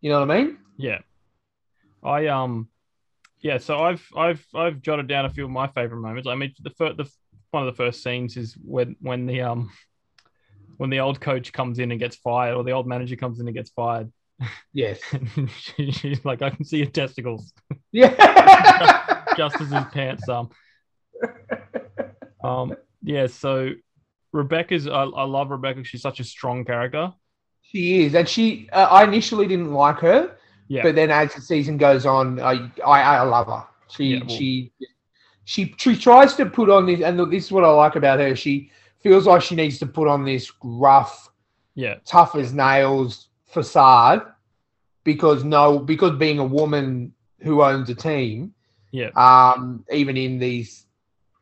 You 0.00 0.10
know 0.10 0.20
what 0.20 0.30
I 0.30 0.42
mean? 0.42 0.58
Yeah. 0.76 0.98
I 2.02 2.26
um 2.26 2.68
yeah, 3.40 3.58
so 3.58 3.78
I've 3.78 4.06
I've 4.16 4.44
I've 4.54 4.82
jotted 4.82 5.06
down 5.08 5.24
a 5.24 5.30
few 5.30 5.44
of 5.44 5.50
my 5.50 5.66
favorite 5.68 6.00
moments. 6.00 6.28
I 6.28 6.34
mean 6.34 6.52
the 6.60 6.70
first 6.70 6.96
the 6.96 7.08
one 7.50 7.66
of 7.66 7.72
the 7.72 7.76
first 7.76 8.02
scenes 8.02 8.36
is 8.36 8.54
when 8.64 8.96
when 9.00 9.26
the 9.26 9.42
um 9.42 9.70
when 10.78 10.90
the 10.90 11.00
old 11.00 11.20
coach 11.20 11.52
comes 11.52 11.78
in 11.78 11.90
and 11.92 12.00
gets 12.00 12.16
fired 12.16 12.54
or 12.56 12.64
the 12.64 12.70
old 12.72 12.86
manager 12.88 13.14
comes 13.16 13.38
in 13.40 13.46
and 13.46 13.54
gets 13.56 13.70
fired. 13.70 14.12
Yes. 14.72 15.00
she, 15.58 15.92
she's 15.92 16.24
like 16.24 16.42
I 16.42 16.50
can 16.50 16.64
see 16.64 16.78
your 16.78 16.86
testicles 16.86 17.52
Yeah. 17.92 19.24
just 19.36 19.60
as 19.60 19.70
his 19.70 19.84
pants 19.92 20.28
um 20.28 20.50
um 22.44 22.74
yeah, 23.02 23.26
so 23.26 23.70
Rebecca's 24.32 24.86
I, 24.86 25.02
I 25.04 25.24
love 25.24 25.50
Rebecca. 25.50 25.84
She's 25.84 26.02
such 26.02 26.20
a 26.20 26.24
strong 26.24 26.64
character. 26.64 27.12
she 27.62 28.04
is, 28.04 28.14
and 28.14 28.28
she. 28.28 28.68
Uh, 28.72 28.88
I 28.90 29.04
initially 29.04 29.46
didn't 29.46 29.72
like 29.72 29.98
her, 30.00 30.36
Yeah. 30.68 30.82
but 30.82 30.94
then 30.94 31.10
as 31.10 31.34
the 31.34 31.40
season 31.40 31.76
goes 31.78 32.06
on, 32.06 32.40
I 32.40 32.70
I, 32.86 33.02
I 33.02 33.22
love 33.22 33.46
her. 33.48 33.64
She 33.90 34.04
Yeah, 34.04 34.20
well- 34.20 34.36
she 34.36 34.72
she 35.44 35.74
she 35.78 35.96
tries 35.96 36.34
to 36.36 36.46
put 36.46 36.70
on 36.70 36.86
this, 36.86 37.00
and 37.00 37.18
this 37.32 37.46
is 37.46 37.52
what 37.52 37.64
I 37.64 37.70
like 37.70 37.96
about 37.96 38.20
her. 38.20 38.34
She 38.36 38.70
feels 39.00 39.26
like 39.26 39.42
she 39.42 39.54
needs 39.56 39.78
to 39.80 39.86
put 39.86 40.06
on 40.08 40.24
this 40.24 40.50
rough, 40.62 41.28
yeah. 41.74 41.96
tough 42.04 42.36
as 42.36 42.52
nails 42.54 43.28
facade 43.46 44.22
because 45.04 45.42
no, 45.44 45.78
because 45.80 46.16
being 46.18 46.38
a 46.38 46.44
woman 46.44 47.12
who 47.40 47.62
owns 47.62 47.90
a 47.90 47.94
team, 47.96 48.54
Yeah. 48.92 49.10
um, 49.16 49.84
even 49.92 50.16
in 50.16 50.38
these 50.38 50.86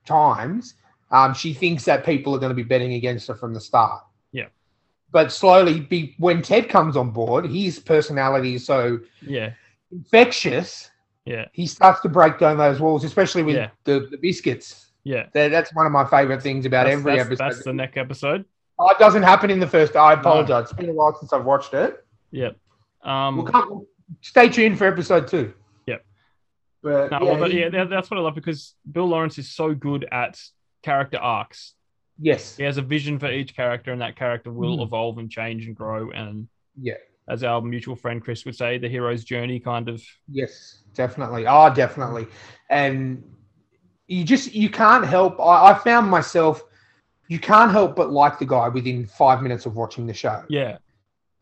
times, 0.06 0.74
um, 1.10 1.34
she 1.34 1.52
thinks 1.52 1.84
that 1.86 2.04
people 2.04 2.34
are 2.34 2.38
going 2.38 2.50
to 2.50 2.54
be 2.54 2.62
betting 2.62 2.94
against 2.94 3.26
her 3.28 3.34
from 3.34 3.52
the 3.54 3.60
start. 3.60 4.02
Yeah. 4.32 4.46
But 5.10 5.32
slowly, 5.32 5.80
be, 5.80 6.14
when 6.18 6.40
Ted 6.42 6.68
comes 6.68 6.96
on 6.96 7.10
board, 7.10 7.46
his 7.46 7.78
personality 7.78 8.54
is 8.54 8.64
so 8.66 9.00
Yeah. 9.22 9.52
infectious. 9.92 10.90
Yeah. 11.24 11.46
He 11.52 11.66
starts 11.66 12.00
to 12.02 12.08
break 12.08 12.38
down 12.38 12.56
those 12.58 12.80
walls, 12.80 13.04
especially 13.04 13.42
with 13.42 13.56
Yeah. 13.56 13.70
the, 13.84 14.08
the 14.10 14.16
biscuits. 14.16 14.90
Yeah. 15.04 15.26
That, 15.32 15.48
that's 15.50 15.74
one 15.74 15.86
of 15.86 15.92
my 15.92 16.04
favorite 16.04 16.42
things 16.42 16.66
about 16.66 16.84
That's, 16.86 16.98
every 16.98 17.16
that's, 17.16 17.26
episode. 17.26 17.44
that's 17.44 17.64
the 17.64 17.72
next 17.72 17.96
episode. 17.96 18.44
Oh, 18.78 18.88
it 18.88 18.98
doesn't 18.98 19.22
happen 19.22 19.50
in 19.50 19.60
the 19.60 19.66
first. 19.66 19.96
I 19.96 20.14
apologize. 20.14 20.64
It's 20.64 20.72
been 20.72 20.88
a 20.90 20.92
while 20.92 21.14
since 21.18 21.32
I've 21.32 21.44
watched 21.44 21.74
it. 21.74 22.04
Yep. 22.30 22.56
Um 23.02 23.36
We'll 23.36 23.46
come, 23.46 23.86
stay 24.20 24.48
tuned 24.48 24.78
for 24.78 24.86
episode 24.86 25.26
two. 25.28 25.52
Yep. 25.86 26.04
But 26.82 27.10
No, 27.10 27.18
yeah, 27.18 27.24
well, 27.24 27.38
but 27.38 27.52
yeah, 27.52 27.84
that's 27.84 28.10
what 28.10 28.18
I 28.18 28.20
love 28.20 28.34
because 28.34 28.74
Bill 28.90 29.06
Lawrence 29.06 29.38
is 29.38 29.50
so 29.50 29.74
good 29.74 30.06
at 30.12 30.40
character 30.82 31.18
arcs. 31.18 31.74
yes, 32.18 32.56
He 32.56 32.64
has 32.64 32.76
a 32.76 32.82
vision 32.82 33.18
for 33.18 33.30
each 33.30 33.54
character, 33.56 33.92
and 33.92 34.00
that 34.02 34.16
character 34.16 34.52
will 34.52 34.78
Mm. 34.78 34.82
evolve 34.86 35.18
and 35.18 35.30
change 35.30 35.66
and 35.66 35.74
grow. 35.76 36.10
And 36.10 36.48
yeah, 36.80 36.94
as 37.28 37.42
our 37.44 37.60
mutual 37.62 37.96
friend 37.96 38.22
Chris 38.22 38.44
would 38.44 38.56
say, 38.56 38.78
the 38.78 38.88
hero's 38.88 39.24
journey 39.24 39.60
kind 39.60 39.88
of. 39.88 40.02
yes, 40.28 40.82
definitely. 40.94 41.46
Oh, 41.46 41.72
definitely. 41.74 42.26
And 42.68 43.22
you 44.06 44.24
just 44.24 44.52
you 44.54 44.68
can't 44.68 45.04
help. 45.06 45.38
I, 45.40 45.70
I 45.72 45.74
found 45.78 46.10
myself. 46.10 46.62
You 47.28 47.38
can't 47.38 47.70
help 47.70 47.94
but 47.94 48.10
like 48.10 48.38
the 48.40 48.46
guy 48.46 48.68
within 48.68 49.06
five 49.06 49.40
minutes 49.40 49.64
of 49.66 49.76
watching 49.76 50.06
the 50.06 50.14
show. 50.14 50.42
Yeah, 50.48 50.78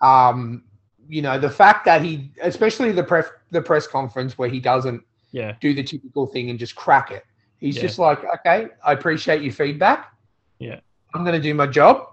Um, 0.00 0.64
you 1.08 1.22
know 1.22 1.38
the 1.38 1.48
fact 1.50 1.86
that 1.86 2.02
he, 2.02 2.30
especially 2.42 2.92
the 2.92 3.02
press 3.02 3.26
the 3.50 3.62
press 3.62 3.86
conference 3.86 4.36
where 4.36 4.48
he 4.50 4.60
doesn't 4.60 5.02
yeah, 5.32 5.54
do 5.60 5.72
the 5.74 5.82
typical 5.82 6.26
thing 6.26 6.50
and 6.50 6.58
just 6.58 6.74
crack 6.74 7.10
it. 7.10 7.24
He's 7.58 7.76
Yeah. 7.76 7.82
just 7.82 7.98
like, 7.98 8.20
okay, 8.24 8.68
I 8.84 8.92
appreciate 8.92 9.42
your 9.42 9.52
feedback. 9.52 10.12
Yeah. 10.58 10.80
I'm 11.14 11.24
going 11.24 11.34
to 11.34 11.42
do 11.42 11.54
my 11.54 11.66
job. 11.66 12.06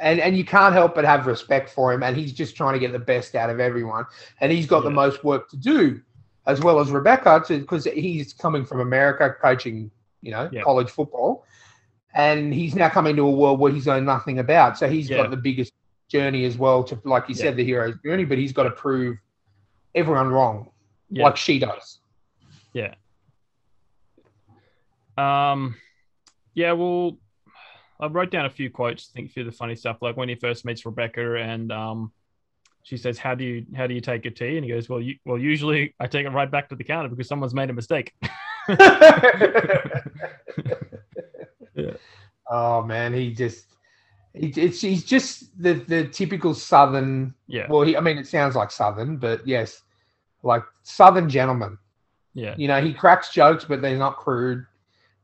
And 0.00 0.20
and 0.20 0.36
you 0.36 0.44
can't 0.44 0.72
help 0.72 0.94
but 0.94 1.04
have 1.04 1.26
respect 1.26 1.70
for 1.70 1.92
him. 1.92 2.02
And 2.04 2.16
he's 2.16 2.32
just 2.32 2.54
trying 2.56 2.74
to 2.74 2.78
get 2.78 2.92
the 2.92 2.98
best 3.00 3.34
out 3.34 3.50
of 3.50 3.58
everyone. 3.58 4.06
And 4.40 4.52
he's 4.52 4.66
got 4.66 4.84
the 4.84 4.90
most 4.90 5.24
work 5.24 5.48
to 5.50 5.56
do, 5.56 6.00
as 6.46 6.60
well 6.60 6.78
as 6.78 6.90
Rebecca, 6.92 7.42
because 7.48 7.84
he's 7.84 8.32
coming 8.32 8.64
from 8.64 8.78
America, 8.80 9.34
coaching, 9.40 9.90
you 10.22 10.30
know, 10.30 10.48
Yeah. 10.52 10.62
college 10.62 10.88
football. 10.90 11.44
And 12.14 12.54
he's 12.54 12.76
now 12.76 12.88
coming 12.88 13.16
to 13.16 13.26
a 13.26 13.30
world 13.30 13.58
where 13.58 13.72
he's 13.72 13.86
known 13.86 14.04
nothing 14.04 14.38
about. 14.38 14.78
So 14.78 14.88
he's 14.88 15.10
Yeah. 15.10 15.18
got 15.22 15.30
the 15.30 15.36
biggest 15.36 15.72
journey 16.08 16.44
as 16.44 16.56
well 16.56 16.84
to, 16.84 17.00
like 17.04 17.28
you 17.28 17.34
Yeah. 17.34 17.42
said, 17.42 17.56
the 17.56 17.64
hero's 17.64 17.96
journey. 18.04 18.24
But 18.24 18.38
he's 18.38 18.52
got 18.52 18.64
to 18.64 18.70
prove 18.70 19.18
everyone 19.96 20.30
wrong, 20.30 20.70
yeah. 21.10 21.24
like 21.24 21.36
she 21.36 21.58
does. 21.58 21.98
Um, 25.18 25.76
yeah. 26.54 26.72
Well, 26.72 27.18
I 28.00 28.06
wrote 28.06 28.30
down 28.30 28.46
a 28.46 28.50
few 28.50 28.70
quotes. 28.70 29.10
I 29.12 29.16
think 29.16 29.30
a 29.30 29.32
few 29.32 29.42
of 29.42 29.46
the 29.46 29.56
funny 29.56 29.74
stuff, 29.74 29.98
like 30.00 30.16
when 30.16 30.28
he 30.28 30.36
first 30.36 30.64
meets 30.64 30.86
Rebecca, 30.86 31.36
and 31.36 31.72
um, 31.72 32.12
she 32.84 32.96
says, 32.96 33.18
"How 33.18 33.34
do 33.34 33.44
you 33.44 33.66
how 33.76 33.86
do 33.86 33.94
you 33.94 34.00
take 34.00 34.24
your 34.24 34.32
tea?" 34.32 34.56
And 34.56 34.64
he 34.64 34.70
goes, 34.70 34.88
"Well, 34.88 35.00
you, 35.00 35.16
well, 35.24 35.38
usually 35.38 35.94
I 35.98 36.06
take 36.06 36.26
it 36.26 36.30
right 36.30 36.50
back 36.50 36.68
to 36.68 36.76
the 36.76 36.84
counter 36.84 37.08
because 37.08 37.28
someone's 37.28 37.54
made 37.54 37.70
a 37.70 37.72
mistake." 37.72 38.12
Yeah. 41.74 41.92
Oh 42.50 42.82
man, 42.82 43.12
he 43.12 43.32
just 43.32 43.66
he, 44.34 44.48
it's 44.48 44.80
he's 44.80 45.04
just 45.04 45.60
the 45.62 45.74
the 45.74 46.08
typical 46.08 46.54
southern. 46.54 47.34
Yeah, 47.46 47.66
Well, 47.68 47.82
he, 47.82 47.96
I 47.96 48.00
mean, 48.00 48.18
it 48.18 48.26
sounds 48.26 48.56
like 48.56 48.70
southern, 48.72 49.16
but 49.16 49.46
yes, 49.46 49.82
like 50.42 50.64
southern 50.82 51.28
gentleman. 51.28 51.78
yeah, 52.34 52.54
You 52.58 52.66
know, 52.68 52.80
he 52.82 52.92
cracks 52.92 53.32
jokes, 53.32 53.64
but 53.64 53.80
they're 53.80 53.96
not 53.96 54.16
crude. 54.16 54.66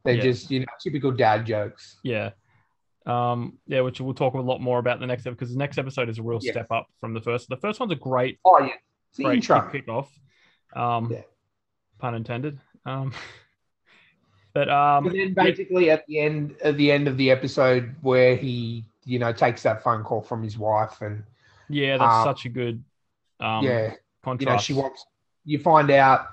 They're 0.05 0.15
Yeah. 0.15 0.23
just 0.23 0.51
you 0.51 0.61
know 0.61 0.67
typical 0.81 1.11
dad 1.11 1.47
jokes. 1.47 1.99
yeah. 2.03 2.31
Um, 3.07 3.59
yeah, 3.67 3.83
which 3.83 4.01
we'll 4.01 4.15
talk 4.15 4.33
a 4.33 4.41
lot 4.41 4.63
more 4.63 4.79
about 4.79 4.95
in 4.95 5.01
the 5.03 5.07
next 5.07 5.23
episode 5.27 5.33
because 5.39 5.53
the 5.53 5.59
next 5.59 5.77
episode 5.77 6.09
is 6.09 6.19
a 6.19 6.23
real 6.23 6.39
Yeah. 6.43 6.53
step 6.53 6.71
up 6.71 6.87
from 7.01 7.13
the 7.13 7.21
first. 7.21 7.51
The 7.51 7.57
first 7.59 7.79
one's 7.79 7.93
a 7.93 7.97
great, 7.97 8.39
Oh 8.47 8.59
yeah, 8.61 8.69
it's 9.11 9.19
great 9.19 9.37
intro. 9.37 9.69
kick 9.71 9.89
off. 9.89 10.11
Um, 10.75 11.11
Yeah. 11.13 11.21
pun 11.99 12.15
intended. 12.15 12.59
Um, 12.87 13.13
but 14.55 14.71
um, 14.71 15.07
And 15.07 15.15
then 15.19 15.35
basically 15.35 15.91
at 15.91 16.07
the 16.07 16.19
end 16.21 16.57
at 16.63 16.77
the 16.77 16.91
end 16.91 17.09
of 17.09 17.17
the 17.17 17.31
episode 17.31 17.95
where 18.03 18.37
he 18.37 18.85
you 19.05 19.19
know 19.19 19.33
takes 19.33 19.63
that 19.65 19.83
phone 19.83 20.03
call 20.03 20.23
from 20.23 20.43
his 20.43 20.57
wife 20.57 21.03
and 21.03 21.25
yeah, 21.69 21.99
that's 21.99 22.15
um, 22.15 22.25
such 22.25 22.47
a 22.47 22.49
good 22.49 22.83
um 23.41 23.65
yeah 23.65 23.95
you 24.39 24.47
know 24.47 24.57
she 24.57 24.73
wants 24.73 25.05
you 25.45 25.59
find 25.59 25.91
out 25.91 26.29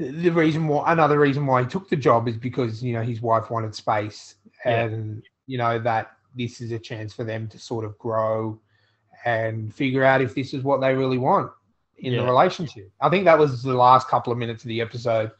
the 0.00 0.30
reason 0.30 0.66
why 0.66 0.92
another 0.92 1.18
reason 1.20 1.46
why 1.46 1.62
he 1.62 1.68
took 1.68 1.88
the 1.88 1.96
job 1.96 2.26
is 2.26 2.36
because 2.36 2.82
you 2.82 2.92
know 2.94 3.02
his 3.02 3.20
wife 3.20 3.50
wanted 3.50 3.74
space 3.74 4.36
Yeah. 4.64 4.84
and 4.84 5.22
you 5.46 5.58
know 5.58 5.78
that 5.78 6.12
this 6.34 6.60
is 6.60 6.72
a 6.72 6.78
chance 6.78 7.12
for 7.12 7.24
them 7.24 7.48
to 7.48 7.58
sort 7.58 7.84
of 7.84 7.98
grow 7.98 8.58
and 9.24 9.74
figure 9.74 10.04
out 10.04 10.22
if 10.22 10.34
this 10.34 10.54
is 10.54 10.62
what 10.62 10.80
they 10.80 10.94
really 10.94 11.18
want 11.18 11.50
in 11.98 12.12
Yeah. 12.14 12.20
the 12.20 12.26
relationship. 12.26 12.90
I 13.00 13.10
think 13.10 13.26
that 13.26 13.38
was 13.38 13.62
the 13.62 13.74
last 13.74 14.08
couple 14.08 14.32
of 14.32 14.38
minutes 14.38 14.64
of 14.64 14.68
the 14.68 14.80
episode. 14.80 15.32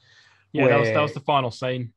Yeah, 0.52 0.68
that 0.68 0.80
was 0.80 0.88
that 0.90 1.00
was 1.00 1.14
the 1.14 1.20
final 1.20 1.50
scene. 1.50 1.92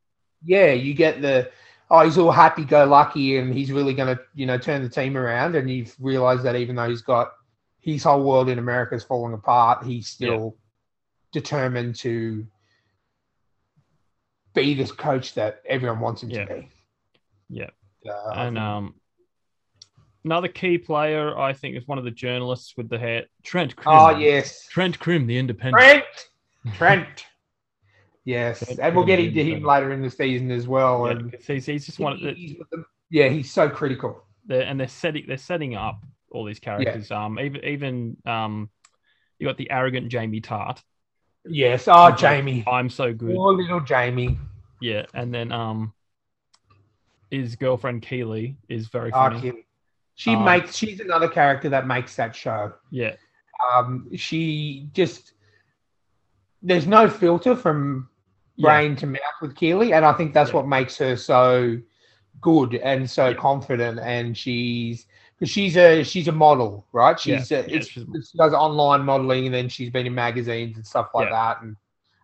Yeah, 0.46 0.72
you 0.72 0.94
get 0.94 1.22
the 1.22 1.52
oh, 1.90 2.06
he's 2.06 2.18
all 2.18 2.32
happy 2.32 2.64
go 2.64 2.86
lucky 2.86 3.38
and 3.38 3.54
he's 3.54 3.72
really 3.72 3.94
going 3.94 4.16
to, 4.16 4.22
you 4.34 4.46
know, 4.46 4.58
turn 4.58 4.82
the 4.82 4.90
team 4.90 5.16
around. 5.18 5.56
And 5.56 5.70
you've 5.70 5.96
realized 6.00 6.44
that 6.44 6.56
even 6.56 6.76
though 6.76 6.90
he's 6.90 7.02
got 7.04 7.34
his 7.82 8.04
whole 8.04 8.24
world 8.24 8.50
in 8.50 8.58
America 8.58 8.96
is 8.96 9.04
falling 9.04 9.34
apart, 9.34 9.86
he's 9.86 10.08
still 10.08 10.56
determined 11.34 11.96
to 11.98 12.48
be 14.54 14.74
this 14.74 14.92
coach 14.92 15.34
that 15.36 15.62
everyone 15.68 16.00
wants 16.00 16.24
him 16.24 16.30
Yeah. 16.30 16.46
to 16.46 16.54
be. 16.56 16.70
Yeah. 17.50 17.70
Uh, 18.10 18.32
And 18.36 18.58
um, 18.58 18.96
another 20.26 20.48
key 20.48 20.78
player, 20.78 21.38
I 21.38 21.54
think, 21.54 21.76
is 21.76 21.88
one 21.88 21.98
of 21.98 22.04
the 22.04 22.12
journalists 22.12 22.76
with 22.78 22.90
the 22.90 22.98
hair, 23.00 23.26
Trent. 23.44 23.76
Crimm. 23.76 23.96
oh, 23.98 24.10
yes. 24.18 24.68
Trent 24.68 25.00
Crimm, 25.00 25.28
the 25.28 25.38
Independent. 25.38 25.82
Trent. 25.82 26.06
Trent. 26.76 27.26
Yes. 28.26 28.64
Trent 28.64 28.80
And 28.80 28.96
we'll 28.96 29.04
get 29.06 29.20
into 29.20 29.44
him 29.44 29.64
later 29.64 29.92
in 29.92 30.02
the 30.02 30.10
season 30.10 30.50
as 30.50 30.66
well. 30.66 31.06
Yeah, 31.08 31.12
and 31.12 31.36
he's, 31.46 31.66
he's 31.66 31.86
just 31.86 32.00
one 32.00 32.14
of 32.14 32.22
the, 32.22 32.32
he's 32.34 32.56
with 32.58 32.70
them- 32.70 32.86
yeah, 33.10 33.28
he's 33.28 33.52
so 33.52 33.68
critical. 33.70 34.24
they're, 34.46 34.62
and 34.62 34.80
they're 34.80 34.88
setting 34.88 35.26
they're 35.28 35.36
setting 35.38 35.76
up 35.76 36.00
all 36.32 36.46
these 36.46 36.60
characters. 36.62 37.12
Um, 37.12 37.38
even 37.38 37.66
even 37.66 38.18
um, 38.26 38.70
you 39.40 39.46
got 39.48 39.58
the 39.58 39.70
arrogant 39.70 40.08
Jamie 40.08 40.40
Tartt. 40.40 40.82
Yes. 41.46 41.88
Oh, 41.88 42.08
Okay. 42.08 42.18
Jamie. 42.18 42.64
I'm 42.68 42.90
so 42.90 43.14
good. 43.14 43.36
Poor 43.36 43.54
little 43.54 43.80
Jamie. 43.82 44.40
Yeah, 44.80 45.06
and 45.14 45.34
then 45.34 45.52
um, 45.52 45.94
his 47.32 47.56
girlfriend 47.56 48.02
Keeley 48.02 48.58
is 48.70 48.88
very 48.88 49.12
Oh, 49.12 49.30
funny. 49.30 49.42
Kim. 49.42 49.64
She 50.16 50.36
Um, 50.36 50.44
makes. 50.46 50.76
She's 50.76 51.00
another 51.00 51.28
character 51.28 51.70
that 51.70 51.88
makes 51.88 52.16
that 52.16 52.36
show. 52.36 52.74
Yeah, 52.92 53.16
Um, 53.74 54.10
she 54.16 54.90
just 54.94 55.34
there's 56.62 56.88
no 56.88 57.10
filter 57.10 57.56
from 57.56 58.10
yeah, 58.56 58.70
brain 58.70 58.96
to 58.98 59.08
mouth 59.08 59.20
with 59.42 59.56
Keeley, 59.56 59.94
and 59.94 60.06
I 60.06 60.14
think 60.14 60.34
that's 60.34 60.52
Yeah. 60.52 60.58
what 60.58 60.68
makes 60.68 60.98
her 60.98 61.16
so 61.18 61.78
good 62.42 62.76
and 62.76 63.10
so 63.10 63.30
Yeah. 63.30 63.36
confident. 63.36 64.00
And 64.00 64.38
she's 64.38 65.08
because 65.38 65.50
she's 65.52 65.76
a 65.78 66.04
she's 66.04 66.28
a 66.28 66.32
model, 66.32 66.86
right? 66.92 67.18
Yeah. 67.26 67.40
She's, 67.40 67.52
a, 67.52 67.56
Yeah, 67.56 67.78
it's, 67.78 67.88
she's- 67.88 68.06
she 68.32 68.38
does 68.38 68.54
online 68.54 69.02
modeling, 69.04 69.46
and 69.46 69.54
then 69.54 69.70
she's 69.70 69.90
been 69.90 70.06
in 70.06 70.16
magazines 70.16 70.78
and 70.78 70.86
stuff 70.86 71.10
like 71.14 71.30
Yeah. 71.30 71.54
that. 71.56 71.62
And 71.64 71.76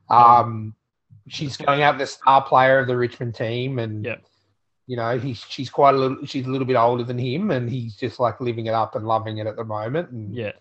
um, 0.09 0.75
she's 1.27 1.57
going 1.57 1.81
out 1.81 1.97
the 1.97 2.07
star 2.07 2.41
player 2.43 2.79
of 2.79 2.87
the 2.87 2.97
Richmond 2.97 3.35
team, 3.35 3.79
and 3.79 4.05
Yeah. 4.05 4.17
you 4.87 4.95
know 4.97 5.17
he's 5.19 5.43
she's 5.49 5.69
quite 5.69 5.95
a 5.95 5.97
little 5.97 6.25
she's 6.25 6.45
a 6.45 6.49
little 6.49 6.67
bit 6.67 6.75
older 6.75 7.03
than 7.03 7.17
him, 7.19 7.51
and 7.51 7.69
he's 7.69 7.95
just 7.95 8.19
like 8.19 8.39
living 8.41 8.65
it 8.67 8.73
up 8.73 8.95
and 8.95 9.05
loving 9.07 9.37
it 9.39 9.47
at 9.47 9.55
the 9.55 9.63
moment. 9.65 10.09
And 10.11 10.33
yeah. 10.35 10.53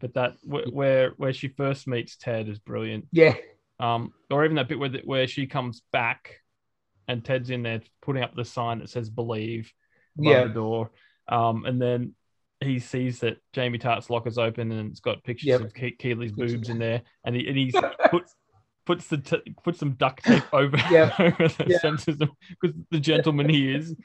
But 0.00 0.14
that 0.14 0.34
wh- 0.42 0.72
where 0.72 1.10
where 1.16 1.32
she 1.32 1.48
first 1.48 1.86
meets 1.86 2.16
Ted 2.16 2.48
is 2.48 2.58
brilliant. 2.58 3.06
yeah, 3.12 3.34
Um, 3.78 4.12
or 4.30 4.44
even 4.44 4.56
that 4.56 4.68
bit 4.68 4.78
where 4.78 4.88
the, 4.88 5.00
where 5.04 5.26
she 5.28 5.46
comes 5.46 5.82
back, 5.92 6.40
and 7.06 7.24
Ted's 7.24 7.50
in 7.50 7.62
there 7.62 7.82
putting 8.00 8.22
up 8.22 8.34
the 8.34 8.44
sign 8.44 8.80
that 8.80 8.88
says 8.90 9.08
"Believe" 9.10 9.72
above 10.18 10.32
yeah, 10.32 10.44
the 10.44 10.54
door. 10.54 10.90
Um, 11.32 11.64
and 11.64 11.80
then 11.80 12.14
he 12.60 12.78
sees 12.78 13.20
that 13.20 13.38
Jamie 13.52 13.78
Tartt's 13.78 14.10
locker's 14.10 14.38
open 14.38 14.70
and 14.70 14.90
it's 14.90 15.00
got 15.00 15.24
pictures 15.24 15.48
Yep. 15.48 15.60
of 15.62 15.74
Ke- 15.74 15.98
Keeley's 15.98 16.32
boobs 16.32 16.68
in 16.68 16.78
there, 16.78 17.02
and 17.24 17.34
he 17.34 17.48
and 17.48 17.56
he's 17.56 17.74
put 18.10 18.24
puts 18.84 19.06
the 19.08 19.18
t- 19.18 19.54
puts 19.64 19.78
some 19.78 19.92
duct 19.92 20.24
tape 20.24 20.44
over, 20.52 20.76
Yeah. 20.90 21.12
over 21.18 21.48
the 21.48 21.66
Yeah. 21.68 21.78
censors 21.78 22.16
because 22.16 22.76
the 22.90 23.00
gentleman 23.00 23.48
he 23.48 23.74
is. 23.74 23.96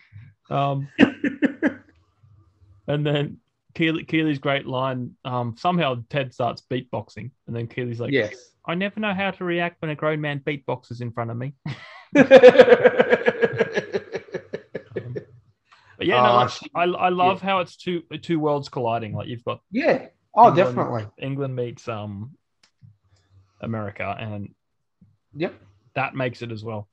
Um, 0.50 0.88
and 2.88 3.06
then 3.06 3.38
Keeley, 3.76 4.06
Keeley's 4.06 4.40
great 4.40 4.66
line. 4.66 5.16
Um, 5.26 5.56
somehow 5.58 6.04
Ted 6.10 6.34
starts 6.34 6.64
beatboxing, 6.72 7.32
and 7.48 7.56
then 7.56 7.68
Keeley's 7.68 8.00
like, 8.00 8.12
yes. 8.14 8.34
"I 8.66 8.74
never 8.76 9.00
know 9.00 9.14
how 9.14 9.32
to 9.32 9.44
react 9.44 9.82
when 9.82 9.92
a 9.92 9.96
grown 9.96 10.22
man 10.22 10.40
beatboxes 10.40 11.02
in 11.02 11.12
front 11.12 11.30
of 11.32 11.38
me." 11.38 11.54
But 16.08 16.16
yeah, 16.16 16.22
no, 16.28 16.36
like, 16.36 16.52
I 16.76 16.84
I 17.06 17.10
love 17.10 17.42
how 17.42 17.60
it's 17.60 17.76
two 17.78 18.04
two 18.22 18.40
worlds 18.40 18.70
colliding. 18.70 19.14
Like 19.14 19.28
you've 19.28 19.44
got 19.44 19.62
yeah. 19.72 20.08
Oh, 20.36 20.50
England- 20.50 20.56
definitely. 20.76 21.06
England 21.20 21.56
meets 21.56 21.88
um 21.88 22.36
America, 23.62 24.16
and 24.20 24.54
Yep. 25.36 25.54
that 25.96 26.16
makes 26.16 26.42
it 26.42 26.52
as 26.52 26.64
well. 26.64 26.88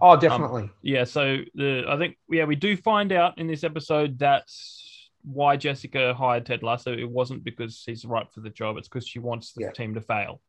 Oh, 0.00 0.16
definitely. 0.16 0.70
Yeah, 0.82 1.04
so 1.04 1.38
the 1.54 1.84
I 1.88 1.96
think 1.96 2.16
yeah 2.28 2.44
we 2.44 2.56
do 2.56 2.76
find 2.76 3.10
out 3.12 3.38
in 3.38 3.46
this 3.46 3.64
episode 3.64 4.18
that's 4.18 5.10
why 5.24 5.56
Jessica 5.56 6.14
hired 6.14 6.46
Ted 6.46 6.62
Lasso. 6.62 6.92
It 6.92 7.10
wasn't 7.10 7.42
because 7.44 7.82
he's 7.84 8.04
right 8.04 8.30
for 8.32 8.40
the 8.40 8.50
job; 8.50 8.76
it's 8.76 8.88
because 8.88 9.06
she 9.08 9.18
wants 9.18 9.52
the 9.52 9.62
Yeah. 9.62 9.72
team 9.72 9.94
to 9.94 10.00
fail. 10.00 10.40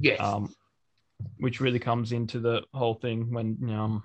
yes. 0.00 0.20
Um, 0.20 0.54
which 1.38 1.60
really 1.60 1.78
comes 1.78 2.12
into 2.12 2.38
the 2.40 2.62
whole 2.74 2.94
thing 2.94 3.32
when 3.32 3.56
um 3.70 4.04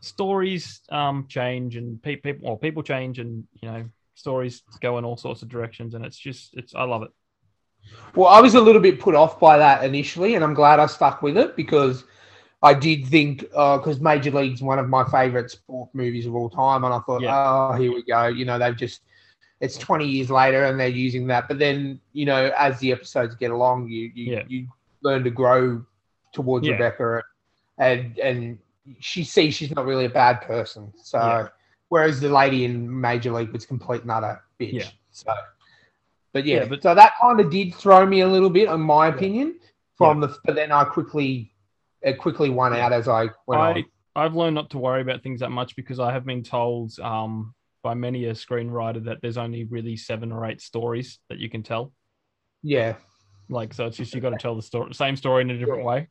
stories 0.00 0.80
um 0.90 1.26
change 1.28 1.76
and 1.76 2.00
pe- 2.02 2.16
people 2.16 2.48
or 2.48 2.58
people 2.58 2.82
change 2.82 3.18
and 3.18 3.44
you 3.60 3.68
know 3.68 3.84
stories 4.14 4.62
go 4.80 4.98
in 4.98 5.04
all 5.04 5.16
sorts 5.16 5.42
of 5.42 5.48
directions 5.48 5.94
and 5.94 6.04
it's 6.04 6.16
just 6.18 6.54
it's 6.56 6.74
I 6.74 6.82
love 6.84 7.02
it. 7.02 7.10
Well, 8.14 8.28
I 8.28 8.40
was 8.40 8.54
a 8.54 8.60
little 8.60 8.82
bit 8.82 9.00
put 9.00 9.14
off 9.14 9.40
by 9.40 9.56
that 9.58 9.84
initially, 9.84 10.34
and 10.34 10.44
I'm 10.44 10.52
glad 10.52 10.78
I 10.78 10.86
stuck 10.86 11.22
with 11.22 11.38
it 11.38 11.56
because 11.56 12.04
I 12.62 12.74
did 12.74 13.06
think 13.06 13.40
because 13.40 14.00
Major 14.00 14.30
League's 14.32 14.60
one 14.60 14.78
of 14.78 14.88
my 14.88 15.04
favorite 15.04 15.50
sport 15.50 15.88
movies 15.94 16.26
of 16.26 16.34
all 16.34 16.50
time, 16.50 16.84
and 16.84 16.92
I 16.92 16.98
thought, 17.00 17.22
Yeah. 17.22 17.70
oh, 17.70 17.72
here 17.74 17.92
we 17.92 18.02
go. 18.02 18.26
You 18.26 18.44
know, 18.44 18.58
they've 18.58 18.76
just 18.76 19.00
it's 19.60 19.78
20 19.78 20.06
years 20.06 20.30
later, 20.30 20.64
and 20.64 20.78
they're 20.78 20.88
using 20.88 21.26
that. 21.28 21.48
But 21.48 21.58
then, 21.58 22.00
you 22.12 22.26
know, 22.26 22.52
as 22.58 22.78
the 22.80 22.92
episodes 22.92 23.34
get 23.36 23.50
along, 23.52 23.88
you 23.88 24.10
you, 24.14 24.32
Yeah. 24.34 24.42
you 24.48 24.68
learn 25.02 25.24
to 25.24 25.30
grow 25.30 25.84
towards 26.32 26.66
Yeah. 26.66 26.72
Rebecca, 26.74 27.22
and 27.78 28.18
and 28.18 28.58
she 29.00 29.24
sees 29.24 29.54
she's 29.54 29.70
not 29.74 29.84
really 29.86 30.04
a 30.06 30.10
bad 30.10 30.40
person. 30.42 30.92
So, 30.96 31.18
Yeah. 31.18 31.48
whereas 31.88 32.20
the 32.20 32.28
lady 32.28 32.64
in 32.64 33.00
Major 33.00 33.32
League 33.32 33.50
was 33.52 33.66
complete 33.66 34.02
and 34.02 34.10
utter 34.10 34.42
bitch. 34.60 34.72
Yeah. 34.72 34.88
So, 35.10 35.32
but 36.32 36.44
yeah, 36.44 36.58
Yeah, 36.62 36.64
but- 36.66 36.82
so 36.82 36.94
that 36.94 37.14
kind 37.20 37.40
of 37.40 37.50
did 37.50 37.74
throw 37.74 38.06
me 38.06 38.20
a 38.20 38.28
little 38.28 38.50
bit, 38.50 38.68
in 38.68 38.80
my 38.80 39.08
opinion. 39.08 39.58
From 39.96 40.20
the, 40.20 40.36
but 40.44 40.54
then 40.54 40.70
I 40.70 40.84
quickly, 40.84 41.52
it 42.02 42.18
quickly 42.18 42.50
won 42.50 42.72
out 42.72 42.92
as 42.92 43.08
I 43.08 43.30
went 43.46 43.60
I 43.62 43.72
on. 43.72 43.84
I've 44.14 44.34
learned 44.36 44.54
not 44.54 44.70
to 44.70 44.78
worry 44.78 45.00
about 45.02 45.22
things 45.24 45.40
that 45.40 45.50
much 45.50 45.74
because 45.74 45.98
I 45.98 46.12
have 46.12 46.24
been 46.24 46.42
told 46.44 46.98
um 47.00 47.54
by 47.82 47.94
many 47.94 48.24
a 48.26 48.32
screenwriter 48.32 49.04
that 49.04 49.18
there's 49.22 49.38
only 49.38 49.64
really 49.64 49.96
seven 49.96 50.30
or 50.32 50.44
eight 50.44 50.60
stories 50.60 51.18
that 51.28 51.38
you 51.38 51.48
can 51.48 51.62
tell. 51.62 51.92
Yeah. 52.62 52.96
Like 53.48 53.72
so, 53.72 53.86
it's 53.86 53.96
just 53.96 54.14
you 54.14 54.20
got 54.20 54.30
to 54.30 54.36
tell 54.36 54.54
the 54.56 54.62
story, 54.62 54.92
same 54.94 55.16
story 55.16 55.42
in 55.42 55.50
a 55.50 55.58
different 55.58 55.84
way. 55.84 56.08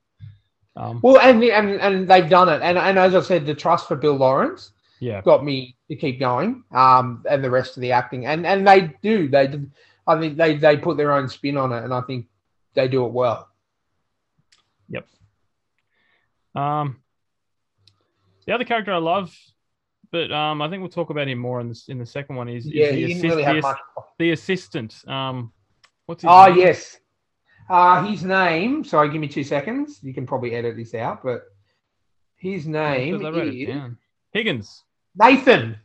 Um, 0.77 0.99
Well, 1.01 1.19
and 1.19 1.43
and 1.43 1.81
and 1.81 2.07
they've 2.07 2.29
done 2.29 2.49
it, 2.49 2.61
and 2.61 2.77
and 2.77 2.99
as 2.99 3.15
I 3.15 3.21
said, 3.21 3.45
the 3.47 3.55
trust 3.55 3.87
for 3.87 3.95
Bill 3.95 4.15
Lawrence 4.15 4.71
yeah, 4.99 5.21
got 5.21 5.43
me 5.43 5.75
to 5.89 5.95
keep 5.95 6.19
going. 6.19 6.63
Um, 6.71 7.25
and 7.29 7.43
the 7.43 7.49
rest 7.49 7.77
of 7.77 7.81
the 7.81 7.91
acting, 7.91 8.27
and 8.27 8.45
and 8.45 8.67
they 8.67 8.93
do, 9.01 9.27
they, 9.27 9.47
do- 9.47 9.69
I 10.05 10.19
think 10.19 10.37
they 10.37 10.55
they 10.55 10.77
put 10.77 10.95
their 10.97 11.11
own 11.13 11.27
spin 11.29 11.57
on 11.57 11.73
it, 11.73 11.83
and 11.83 11.93
I 11.93 12.01
think 12.01 12.27
they 12.75 12.87
do 12.87 13.05
it 13.05 13.11
well. 13.11 13.49
Yep. 14.89 15.07
Um, 16.55 17.01
the 18.45 18.53
other 18.53 18.63
character 18.63 18.93
I 18.93 18.97
love, 18.97 19.35
but 20.11 20.31
um, 20.31 20.61
I 20.61 20.69
think 20.69 20.81
we'll 20.81 20.89
talk 20.91 21.09
about 21.09 21.27
him 21.27 21.39
more 21.39 21.59
in 21.59 21.69
this 21.69 21.89
in 21.89 21.97
the 21.97 22.05
second 22.05 22.35
one. 22.35 22.49
Is, 22.49 22.65
is 22.67 22.71
Yeah, 22.73 22.91
the, 22.91 22.95
he 22.97 23.03
assist- 23.13 23.23
really 23.23 23.43
the, 23.43 23.75
the 24.19 24.31
assistant. 24.31 24.95
Um, 25.07 25.51
what's 26.05 26.21
his 26.21 26.29
Oh 26.31 26.45
name? 26.49 26.57
yes, 26.59 26.97
uh, 27.69 28.03
his 28.05 28.23
name. 28.23 28.83
Sorry, 28.83 29.09
give 29.09 29.21
me 29.21 29.27
two 29.27 29.43
seconds. 29.43 29.99
You 30.01 30.13
can 30.13 30.25
probably 30.25 30.53
edit 30.53 30.75
this 30.75 30.93
out, 30.93 31.23
but 31.23 31.43
his 32.35 32.67
name 32.67 33.17
Because 33.17 33.35
I 33.35 33.37
wrote 33.37 33.47
it 33.53 33.69
is. 33.69 33.91
Higgins. 34.31 34.83
Nathan. 35.15 35.77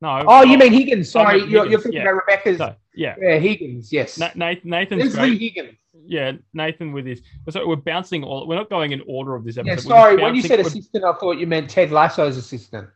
No. 0.00 0.22
Oh, 0.26 0.42
you 0.42 0.56
mean 0.56 0.72
Higgins? 0.72 1.14
I 1.14 1.22
Sorry, 1.22 1.44
you're, 1.44 1.66
you're 1.66 1.80
thinking 1.80 2.00
yeah. 2.00 2.08
about 2.08 2.22
Rebecca's. 2.26 2.58
Yeah. 2.94 3.14
Yeah, 3.20 3.38
Higgins. 3.38 3.92
Yes, 3.92 4.18
Na- 4.18 4.30
Nathan, 4.34 4.70
Nathan's 4.70 5.14
Leslie 5.14 5.36
great. 5.36 5.40
Higgins. 5.40 5.76
Yeah, 6.06 6.32
Nathan 6.54 6.92
with 6.92 7.04
his. 7.04 7.20
So 7.50 7.66
we're 7.68 7.76
bouncing 7.76 8.24
all. 8.24 8.46
We're 8.48 8.56
not 8.56 8.70
going 8.70 8.92
in 8.92 9.02
order 9.06 9.34
of 9.34 9.44
this 9.44 9.58
episode. 9.58 9.74
We're 9.74 9.82
sorry. 9.82 10.16
When 10.16 10.34
you 10.34 10.42
said 10.42 10.58
assistant, 10.60 11.04
I 11.04 11.12
thought 11.12 11.32
you 11.38 11.46
meant 11.46 11.68
Ted 11.68 11.90
Lasso's 11.90 12.36
assistant. 12.38 12.88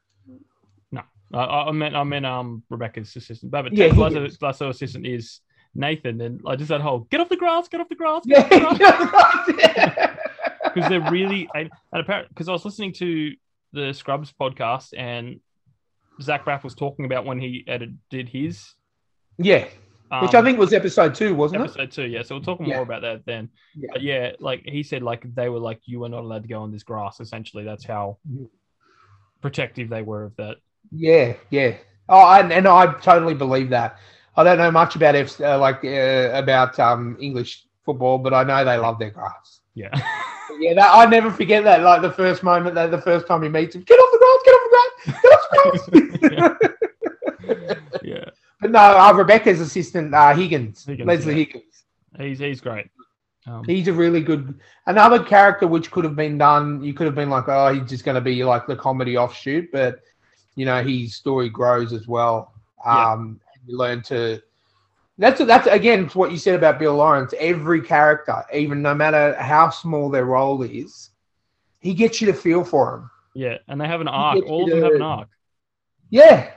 No, 0.90 1.02
I, 1.34 1.68
I 1.68 1.70
meant 1.72 1.94
I 1.94 2.02
meant 2.04 2.24
um 2.24 2.62
Rebecca's 2.70 3.14
assistant, 3.14 3.50
but, 3.52 3.62
but 3.62 3.72
Yeah, 3.74 3.88
Ted 3.88 3.96
Higgins. 3.96 4.40
Lasso, 4.40 4.46
Lasso 4.46 4.68
assistant 4.70 5.06
is 5.06 5.40
Nathan, 5.74 6.20
and 6.20 6.40
I 6.46 6.56
just 6.56 6.68
that 6.68 6.80
whole 6.80 7.00
get 7.10 7.20
off 7.20 7.28
the 7.28 7.36
grass, 7.36 7.68
get 7.68 7.80
off 7.80 7.88
the 7.88 7.94
grass, 7.94 8.22
get 8.26 8.50
Yeah, 8.52 8.64
off 8.66 8.78
the 9.46 9.52
grass. 9.52 10.10
because 10.74 10.88
they're 10.88 11.10
really 11.10 11.48
and, 11.54 11.70
apparently 11.92 12.28
because 12.28 12.48
I 12.48 12.52
was 12.52 12.64
listening 12.64 12.92
to 12.94 13.32
the 13.72 13.92
Scrubs 13.92 14.32
podcast 14.40 14.88
and 14.96 15.40
Zach 16.22 16.44
Braff 16.44 16.62
was 16.62 16.74
talking 16.74 17.04
about 17.06 17.24
when 17.24 17.40
he 17.40 17.64
edited 17.66 17.98
did 18.08 18.28
his, 18.28 18.72
yeah, 19.38 19.66
um, 20.12 20.22
which 20.22 20.34
I 20.34 20.42
think 20.42 20.58
was 20.58 20.72
episode 20.72 21.14
two, 21.14 21.34
wasn't 21.34 21.62
it? 21.62 21.64
episode 21.64 21.90
two. 21.90 22.06
Yeah, 22.06 22.22
so 22.22 22.36
we'll 22.36 22.44
talk 22.44 22.60
Yeah. 22.60 22.74
more 22.74 22.82
about 22.84 23.02
that 23.02 23.26
then. 23.26 23.48
Yeah. 23.74 23.88
But 23.92 24.02
yeah, 24.02 24.32
like 24.38 24.62
he 24.64 24.82
said, 24.84 25.02
like 25.02 25.24
they 25.34 25.48
were 25.48 25.58
like 25.58 25.80
you 25.86 26.00
were 26.00 26.08
not 26.08 26.22
allowed 26.22 26.42
to 26.42 26.48
go 26.48 26.62
on 26.62 26.70
this 26.70 26.84
grass. 26.84 27.18
Essentially, 27.18 27.64
that's 27.64 27.84
how 27.84 28.18
Mhm. 28.30 28.48
protective 29.40 29.88
they 29.88 30.02
were 30.02 30.24
of 30.24 30.36
that. 30.36 30.58
Yeah, 30.92 31.34
yeah. 31.50 31.76
Oh, 32.08 32.38
and, 32.38 32.52
and 32.52 32.68
I 32.68 32.92
totally 33.00 33.34
believe 33.34 33.70
that. 33.70 33.98
I 34.36 34.44
don't 34.44 34.58
know 34.58 34.70
much 34.70 34.96
about 34.96 35.14
F, 35.14 35.40
uh, 35.40 35.58
like 35.58 35.84
uh, 35.84 36.30
about 36.34 36.78
um, 36.80 37.16
English 37.20 37.64
football, 37.84 38.18
but 38.18 38.34
I 38.34 38.42
know 38.44 38.64
they 38.64 38.76
love 38.76 38.98
their 38.98 39.10
grass. 39.10 39.60
Yeah. 39.74 39.90
Yeah, 40.60 40.74
that, 40.74 40.94
I 40.94 41.06
never 41.06 41.32
forget 41.32 41.64
that. 41.64 41.82
Like 41.82 42.00
the 42.00 42.12
first 42.12 42.44
moment, 42.44 42.76
that 42.76 42.92
the 42.92 43.00
first 43.00 43.26
time 43.26 43.42
he 43.42 43.48
meets 43.48 43.74
him, 43.74 43.82
get 43.82 43.96
off 43.96 44.12
the 44.12 44.18
grass, 44.18 44.40
get 44.44 44.54
off 44.54 44.64
the 44.64 44.70
grass, 44.70 45.20
get 45.20 45.32
off 45.32 45.90
the 45.90 46.28
grass. 46.28 48.00
yeah. 48.02 48.24
But 48.60 48.70
no, 48.70 48.78
uh, 48.78 49.12
Rebecca's 49.12 49.60
assistant, 49.60 50.14
uh, 50.14 50.34
Higgins, 50.34 50.86
Higgins, 50.86 51.06
Leslie 51.06 51.32
yeah. 51.32 51.38
Higgins. 51.38 51.84
He's 52.18 52.38
he's 52.38 52.60
great. 52.62 52.86
Um, 53.46 53.62
He's 53.64 53.88
a 53.88 53.92
really 53.92 54.22
good. 54.22 54.58
Another 54.86 55.22
character 55.22 55.66
which 55.66 55.90
could 55.90 56.04
have 56.04 56.16
been 56.16 56.38
done. 56.38 56.82
You 56.82 56.94
could 56.94 57.04
have 57.04 57.14
been 57.14 57.28
like, 57.28 57.46
oh, 57.48 57.74
he's 57.74 57.90
just 57.90 58.04
going 58.04 58.14
to 58.14 58.22
be 58.22 58.42
like 58.42 58.66
the 58.66 58.76
comedy 58.76 59.18
offshoot, 59.18 59.70
but 59.70 60.00
you 60.54 60.64
know, 60.64 60.82
his 60.82 61.14
story 61.14 61.50
grows 61.50 61.92
as 61.92 62.08
well. 62.08 62.54
Yeah. 62.86 63.12
Um, 63.12 63.40
you 63.66 63.76
learn 63.78 64.02
to. 64.02 64.40
That's 65.16 65.44
that's 65.44 65.66
again 65.68 66.06
what 66.08 66.32
you 66.32 66.38
said 66.38 66.56
about 66.56 66.78
Bill 66.80 66.96
Lawrence. 66.96 67.32
Every 67.38 67.80
character, 67.80 68.42
even 68.52 68.82
no 68.82 68.94
matter 68.94 69.34
how 69.34 69.70
small 69.70 70.10
their 70.10 70.24
role 70.24 70.62
is, 70.62 71.10
he 71.80 71.94
gets 71.94 72.20
you 72.20 72.26
to 72.26 72.34
feel 72.34 72.64
for 72.64 72.94
him. 72.96 73.10
yeah, 73.34 73.58
and 73.68 73.80
they 73.80 73.86
have 73.86 74.00
an 74.00 74.08
arc. 74.08 74.44
All 74.46 74.64
of 74.64 74.70
them 74.70 74.82
have 74.82 74.94
an 74.94 75.02
arc. 75.02 75.28
Yeah, 76.10 76.50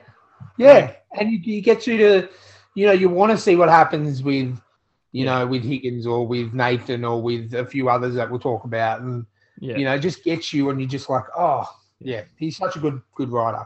yeah, 0.58 0.94
and 1.20 1.32
you, 1.32 1.38
you 1.40 1.62
get 1.62 1.86
you 1.88 1.98
to, 1.98 2.30
you 2.74 2.86
know, 2.88 2.92
you 2.94 3.10
want 3.10 3.32
to 3.32 3.38
see 3.38 3.56
what 3.56 3.70
happens 3.70 4.24
with, 4.24 4.60
you 5.12 5.26
know, 5.26 5.46
with 5.48 5.64
Higgins 5.64 6.06
or 6.08 6.26
with 6.28 6.54
Nathan 6.54 7.06
or 7.06 7.22
with 7.22 7.54
a 7.54 7.66
few 7.66 7.90
others 7.90 8.16
that 8.16 8.30
we'll 8.30 8.40
talk 8.40 8.64
about, 8.66 9.02
and 9.02 9.26
Yeah. 9.60 9.78
you 9.78 9.86
know, 9.86 9.98
just 10.00 10.24
gets 10.24 10.52
you, 10.54 10.70
and 10.72 10.80
you're 10.80 10.90
just 10.90 11.10
like, 11.10 11.24
oh, 11.38 11.66
yeah, 12.00 12.24
he's 12.38 12.58
such 12.58 12.76
a 12.76 12.80
good 12.80 13.02
good 13.16 13.30
writer. 13.30 13.66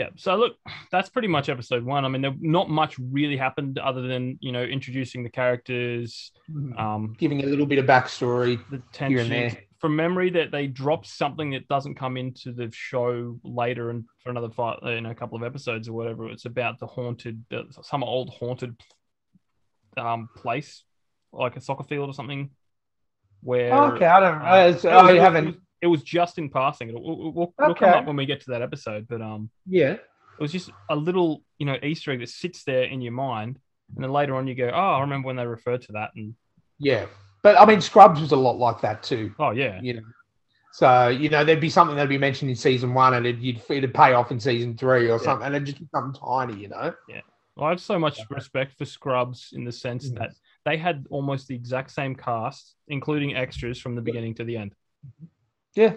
Yeah. 0.00 0.08
So 0.16 0.34
look, 0.34 0.56
that's 0.90 1.10
pretty 1.10 1.28
much 1.28 1.50
episode 1.50 1.84
one. 1.84 2.06
I 2.06 2.08
mean, 2.08 2.22
there, 2.22 2.34
not 2.40 2.70
much 2.70 2.96
really 2.98 3.36
happened 3.36 3.78
other 3.78 4.00
than 4.00 4.38
you 4.40 4.50
know 4.50 4.62
introducing 4.62 5.22
the 5.22 5.28
characters, 5.28 6.32
um, 6.78 7.14
Giving 7.18 7.42
a 7.44 7.46
little 7.46 7.66
bit 7.66 7.78
of 7.78 7.84
backstory. 7.84 8.58
the 8.70 8.80
tension. 8.94 9.28
there. 9.28 9.62
From 9.78 9.96
memory, 9.96 10.30
that 10.30 10.52
they 10.52 10.68
dropped 10.68 11.06
something 11.06 11.50
that 11.50 11.68
doesn't 11.68 11.96
come 11.96 12.16
into 12.16 12.50
the 12.52 12.70
show 12.72 13.38
later, 13.44 13.90
and 13.90 14.06
for 14.22 14.30
another 14.30 14.48
five, 14.48 14.78
in 14.84 15.04
a 15.04 15.14
couple 15.14 15.36
of 15.36 15.44
episodes 15.44 15.86
or 15.86 15.92
whatever. 15.92 16.30
It's 16.30 16.46
about 16.46 16.78
the 16.78 16.86
haunted, 16.86 17.44
uh, 17.52 17.64
some 17.82 18.02
old 18.02 18.30
haunted 18.30 18.74
um, 19.98 20.30
place, 20.34 20.82
like 21.30 21.56
a 21.56 21.60
soccer 21.60 21.84
field 21.84 22.08
or 22.08 22.14
something. 22.14 22.48
Where 23.42 23.74
okay, 23.92 24.06
I 24.06 24.20
don't 24.20 24.38
know. 24.38 24.44
uh, 24.46 24.68
it 24.68 24.84
I 24.86 25.22
haven't. 25.22 25.58
It 25.82 25.86
was 25.86 26.02
just 26.02 26.38
in 26.38 26.50
passing. 26.50 26.90
It'll, 26.90 27.02
we'll, 27.02 27.32
we'll, 27.32 27.54
we'll 27.58 27.74
come 27.74 27.90
up 27.94 28.06
when 28.06 28.16
we 28.16 28.26
get 28.26 28.40
to 28.42 28.50
that 28.50 28.62
episode, 28.62 29.06
but 29.08 29.22
um, 29.22 29.50
yeah, 29.66 29.92
it 29.92 30.00
was 30.38 30.52
just 30.52 30.70
a 30.88 30.96
little 30.96 31.42
you 31.58 31.66
know 31.66 31.76
easter 31.82 32.10
egg 32.12 32.20
that 32.20 32.28
sits 32.28 32.64
there 32.64 32.84
in 32.84 33.00
your 33.00 33.12
mind 33.12 33.58
and 33.94 34.04
then 34.04 34.10
later 34.12 34.34
on 34.36 34.46
you 34.46 34.54
go 34.54 34.70
oh 34.72 34.78
i 34.94 35.00
remember 35.00 35.26
when 35.26 35.36
they 35.36 35.44
referred 35.46 35.82
to 35.82 35.92
that 35.92 36.10
and 36.16 36.34
yeah. 36.78 37.06
But 37.42 37.58
I 37.60 37.66
mean, 37.66 37.80
Scrubs 37.80 38.20
was 38.20 38.32
a 38.32 38.36
lot 38.36 38.56
like 38.56 38.80
that 38.82 39.02
too. 39.02 39.34
oh 39.38 39.50
yeah 39.50 39.80
You 39.82 39.94
know. 39.94 40.02
So 40.72 41.08
you 41.08 41.28
know, 41.28 41.44
there'd 41.44 41.60
be 41.60 41.68
something 41.70 41.96
that'd 41.96 42.08
be 42.08 42.16
mentioned 42.18 42.50
in 42.50 42.56
season 42.56 42.94
one, 42.94 43.14
and 43.14 43.26
it'd, 43.26 43.42
you'd, 43.42 43.60
it'd 43.68 43.92
pay 43.92 44.12
off 44.12 44.30
in 44.30 44.38
season 44.40 44.76
three 44.76 45.06
or 45.10 45.18
Yeah. 45.18 45.24
something, 45.24 45.46
and 45.46 45.54
it'd 45.56 45.66
just 45.66 45.80
be 45.80 45.88
something 45.94 46.18
tiny, 46.20 46.54
you 46.60 46.68
know. 46.68 46.94
Yeah, 47.08 47.20
well, 47.56 47.66
i 47.66 47.70
have 47.70 47.80
so 47.80 47.98
much 47.98 48.20
respect 48.30 48.78
for 48.78 48.84
scrubs 48.84 49.50
in 49.52 49.64
the 49.64 49.72
sense 49.72 50.10
Mhm. 50.10 50.18
that 50.18 50.30
they 50.64 50.76
had 50.76 51.06
almost 51.10 51.48
the 51.48 51.54
exact 51.54 51.90
same 51.90 52.14
cast 52.14 52.76
including 52.88 53.34
extras 53.36 53.78
from 53.80 53.94
the 53.94 54.02
beginning 54.02 54.34
to 54.34 54.44
the 54.44 54.56
end 54.56 54.74
Yeah, 55.74 55.94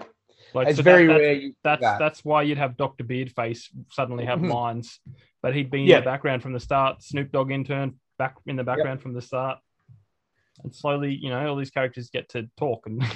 like 0.53 0.67
it's 0.67 0.77
so 0.77 0.83
that- 0.83 0.83
very 0.83 1.07
that's, 1.07 1.19
rare. 1.19 1.51
That's 1.63 1.81
that. 1.81 1.99
that's 1.99 2.23
why 2.25 2.43
you'd 2.43 2.57
have 2.57 2.77
dr 2.77 3.03
beardface 3.03 3.69
suddenly 3.91 4.25
have 4.25 4.39
Mhm. 4.39 4.53
lines 4.53 4.99
but 5.41 5.55
he'd 5.55 5.71
been 5.71 5.81
in 5.81 5.99
the 5.99 6.01
background 6.01 6.41
from 6.43 6.53
the 6.53 6.59
start 6.59 7.01
snoop 7.01 7.31
dogg 7.31 7.51
intern 7.51 7.95
back 8.19 8.35
in 8.45 8.55
the 8.55 8.63
background 8.63 9.01
from 9.01 9.13
the 9.13 9.21
start 9.21 9.57
and 10.63 10.73
slowly 10.75 11.13
you 11.13 11.29
know 11.29 11.47
all 11.47 11.55
these 11.55 11.71
characters 11.71 12.09
get 12.11 12.29
to 12.29 12.47
talk 12.57 12.85
and 12.85 13.03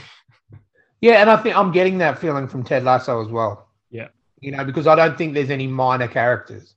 Yeah, 0.99 1.21
and 1.21 1.29
I 1.29 1.37
think 1.37 1.55
I'm 1.55 1.71
getting 1.71 1.99
that 1.99 2.17
feeling 2.17 2.47
from 2.47 2.63
Ted 2.63 2.83
Lasso 2.83 3.23
as 3.23 3.27
well. 3.31 3.69
Yeah. 3.91 4.07
You 4.39 4.49
know, 4.51 4.65
because 4.65 4.87
I 4.87 4.95
don't 4.95 5.15
think 5.15 5.35
there's 5.35 5.51
any 5.51 5.67
minor 5.67 6.07
characters. 6.07 6.73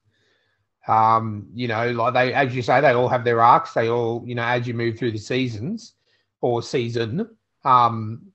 Um, 0.86 1.48
you 1.54 1.68
know, 1.68 1.90
like 1.92 2.12
they, 2.12 2.34
as 2.34 2.54
you 2.54 2.60
say, 2.60 2.82
they 2.82 2.90
all 2.92 3.08
have 3.08 3.24
their 3.24 3.40
arcs. 3.40 3.72
They 3.72 3.88
all, 3.88 4.22
you 4.26 4.34
know, 4.34 4.42
as 4.44 4.66
you 4.68 4.74
move 4.74 4.98
through 4.98 5.12
the 5.12 5.18
seasons 5.18 5.94
or 6.42 6.62
season, 6.62 7.34
um, 7.64 8.29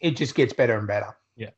it 0.00 0.16
just 0.16 0.34
gets 0.34 0.52
better 0.52 0.76
and 0.78 0.86
better. 0.86 1.16
Yeah. 1.36 1.50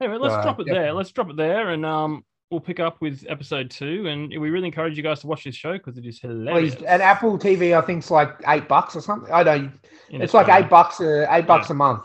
Anyway, 0.00 0.18
let's 0.18 0.34
Uh, 0.34 0.42
drop 0.42 0.60
it 0.60 0.66
yeah. 0.66 0.74
there. 0.74 0.92
Let's 0.92 1.10
drop 1.12 1.30
it 1.30 1.36
there, 1.36 1.70
and 1.70 1.84
um, 1.86 2.24
we'll 2.50 2.60
pick 2.60 2.80
up 2.80 3.00
with 3.00 3.24
episode 3.28 3.70
two. 3.70 4.06
And 4.08 4.28
we 4.30 4.50
really 4.50 4.66
encourage 4.66 4.96
you 4.96 5.02
guys 5.02 5.20
to 5.20 5.26
watch 5.26 5.44
this 5.44 5.54
show 5.54 5.72
because 5.72 5.96
it 5.98 6.06
is 6.06 6.20
hilarious. 6.20 6.74
Please, 6.74 6.84
and 6.84 7.00
Apple 7.02 7.38
TV, 7.38 7.76
I 7.76 7.80
think, 7.84 8.02
is 8.04 8.10
like 8.10 8.30
eight 8.48 8.68
bucks 8.68 8.96
or 8.96 9.00
something. 9.00 9.32
I 9.32 9.42
don't. 9.42 9.72
in 10.10 10.22
It's 10.22 10.34
like 10.34 10.48
eight 10.48 10.68
bucks, 10.68 11.00
a, 11.00 11.26
eight 11.34 11.46
bucks 11.46 11.70
a 11.70 11.74
month, 11.74 12.04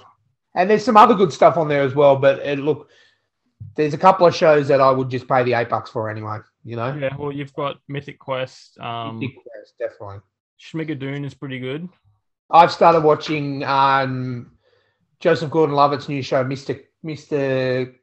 and 0.55 0.69
there's 0.69 0.85
some 0.85 0.97
other 0.97 1.15
good 1.15 1.33
stuff 1.33 1.57
on 1.57 1.67
there 1.67 1.81
as 1.81 1.95
well. 1.95 2.15
But 2.15 2.39
it, 2.39 2.59
look, 2.59 2.89
there's 3.75 3.93
a 3.93 3.97
couple 3.97 4.25
of 4.27 4.35
shows 4.35 4.67
that 4.67 4.79
I 4.81 4.91
would 4.91 5.09
just 5.09 5.27
pay 5.27 5.43
the 5.43 5.53
eight 5.53 5.69
bucks 5.69 5.89
for 5.89 6.09
anyway. 6.09 6.39
You 6.63 6.75
know, 6.75 6.93
Yeah, 6.93 7.15
well, 7.17 7.31
you've 7.31 7.53
got 7.53 7.77
Mythic 7.87 8.19
Quest. 8.19 8.77
Um, 8.79 9.19
Big 9.19 9.31
Quest, 9.35 9.73
definitely. 9.79 10.19
Schmigadoon 10.59 11.25
is 11.25 11.33
pretty 11.33 11.59
good. 11.59 11.87
I've 12.49 12.71
started 12.71 13.01
watching 13.03 13.63
um, 13.63 14.51
Joseph 15.19 15.49
Gordon-Levitt's 15.49 16.07
new 16.09 16.21
show, 16.21 16.43
Mister 16.43 16.79
Mister 17.03 17.93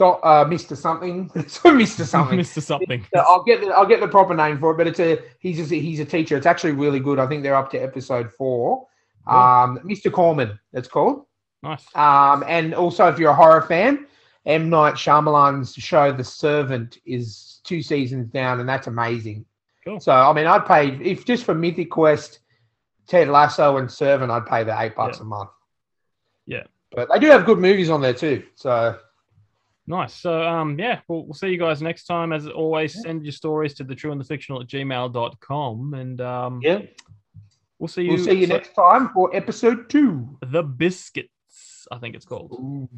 uh, 0.00 0.44
Mister 0.48 0.74
Something, 0.74 1.30
Mister 1.34 2.04
Something. 2.04 2.38
Mr. 2.38 2.62
Something. 2.62 3.06
I'll 3.14 3.42
get 3.44 3.60
the 3.60 3.68
I'll 3.68 3.86
get 3.86 4.00
the 4.00 4.08
proper 4.08 4.34
name 4.34 4.58
for 4.58 4.72
it, 4.72 4.76
but 4.78 4.86
it's 4.86 5.00
a 5.00 5.18
he's 5.38 5.60
a, 5.70 5.74
he's 5.74 6.00
a 6.00 6.04
teacher. 6.04 6.36
It's 6.36 6.46
actually 6.46 6.72
really 6.72 7.00
good. 7.00 7.18
I 7.18 7.26
think 7.26 7.42
they're 7.42 7.54
up 7.54 7.70
to 7.72 7.78
episode 7.78 8.32
four. 8.32 8.86
Cool. 9.28 9.36
Um, 9.38 9.78
Mr. 9.84 10.10
Corman, 10.10 10.58
it's 10.72 10.88
called. 10.88 11.26
Nice. 11.62 11.84
Um, 11.94 12.42
and 12.48 12.74
also, 12.74 13.06
if 13.06 13.18
you're 13.20 13.30
a 13.30 13.34
horror 13.34 13.62
fan, 13.62 14.06
M 14.46 14.68
Night 14.68 14.94
Shyamalan's 14.94 15.74
show, 15.74 16.10
The 16.10 16.24
Servant, 16.24 16.98
is 17.06 17.60
two 17.62 17.82
seasons 17.82 18.26
down, 18.30 18.58
and 18.58 18.68
that's 18.68 18.88
amazing. 18.88 19.44
Cool. 19.84 20.00
So, 20.00 20.10
I 20.12 20.32
mean, 20.32 20.46
I'd 20.48 20.66
pay 20.66 20.88
if 21.00 21.24
just 21.24 21.44
for 21.44 21.54
Mythic 21.54 21.90
Quest, 21.90 22.40
Ted 23.06 23.28
Lasso, 23.28 23.76
and 23.76 23.88
Servant, 23.90 24.32
I'd 24.32 24.46
pay 24.46 24.64
the 24.64 24.76
eight 24.80 24.96
bucks 24.96 25.18
Yeah. 25.18 25.22
a 25.22 25.26
month. 25.26 25.50
Yeah. 26.46 26.64
but 26.90 27.08
they 27.12 27.18
do 27.18 27.28
have 27.28 27.44
good 27.46 27.58
movies 27.58 27.90
on 27.90 28.00
there 28.00 28.14
too. 28.14 28.42
So, 28.54 28.98
Nice. 29.86 30.14
So, 30.14 30.42
um, 30.42 30.78
yeah, 30.78 31.00
we'll, 31.08 31.24
we'll 31.24 31.34
see 31.34 31.48
you 31.48 31.58
guys 31.58 31.82
next 31.82 32.04
time. 32.04 32.32
As 32.32 32.46
always, 32.46 33.02
send 33.02 33.24
your 33.24 33.32
stories 33.32 33.74
to 33.74 33.84
the 33.84 33.94
true 33.96 34.12
and 34.12 34.20
the 34.20 34.24
fictional 34.24 34.60
at 34.60 34.68
gmail.com. 34.68 35.94
And 35.94 36.20
um, 36.20 36.60
yeah, 36.62 36.82
we'll 37.80 37.88
see 37.88 38.02
you. 38.02 38.10
we'll 38.10 38.24
see 38.24 38.32
you 38.32 38.46
so- 38.46 38.54
next 38.54 38.74
time 38.74 39.08
for 39.12 39.34
episode 39.34 39.90
two. 39.90 40.38
The 40.46 40.62
Biscuits, 40.62 41.88
I 41.90 41.98
think 41.98 42.14
it's 42.14 42.24
called. 42.24 42.52
Ooh. 42.52 42.88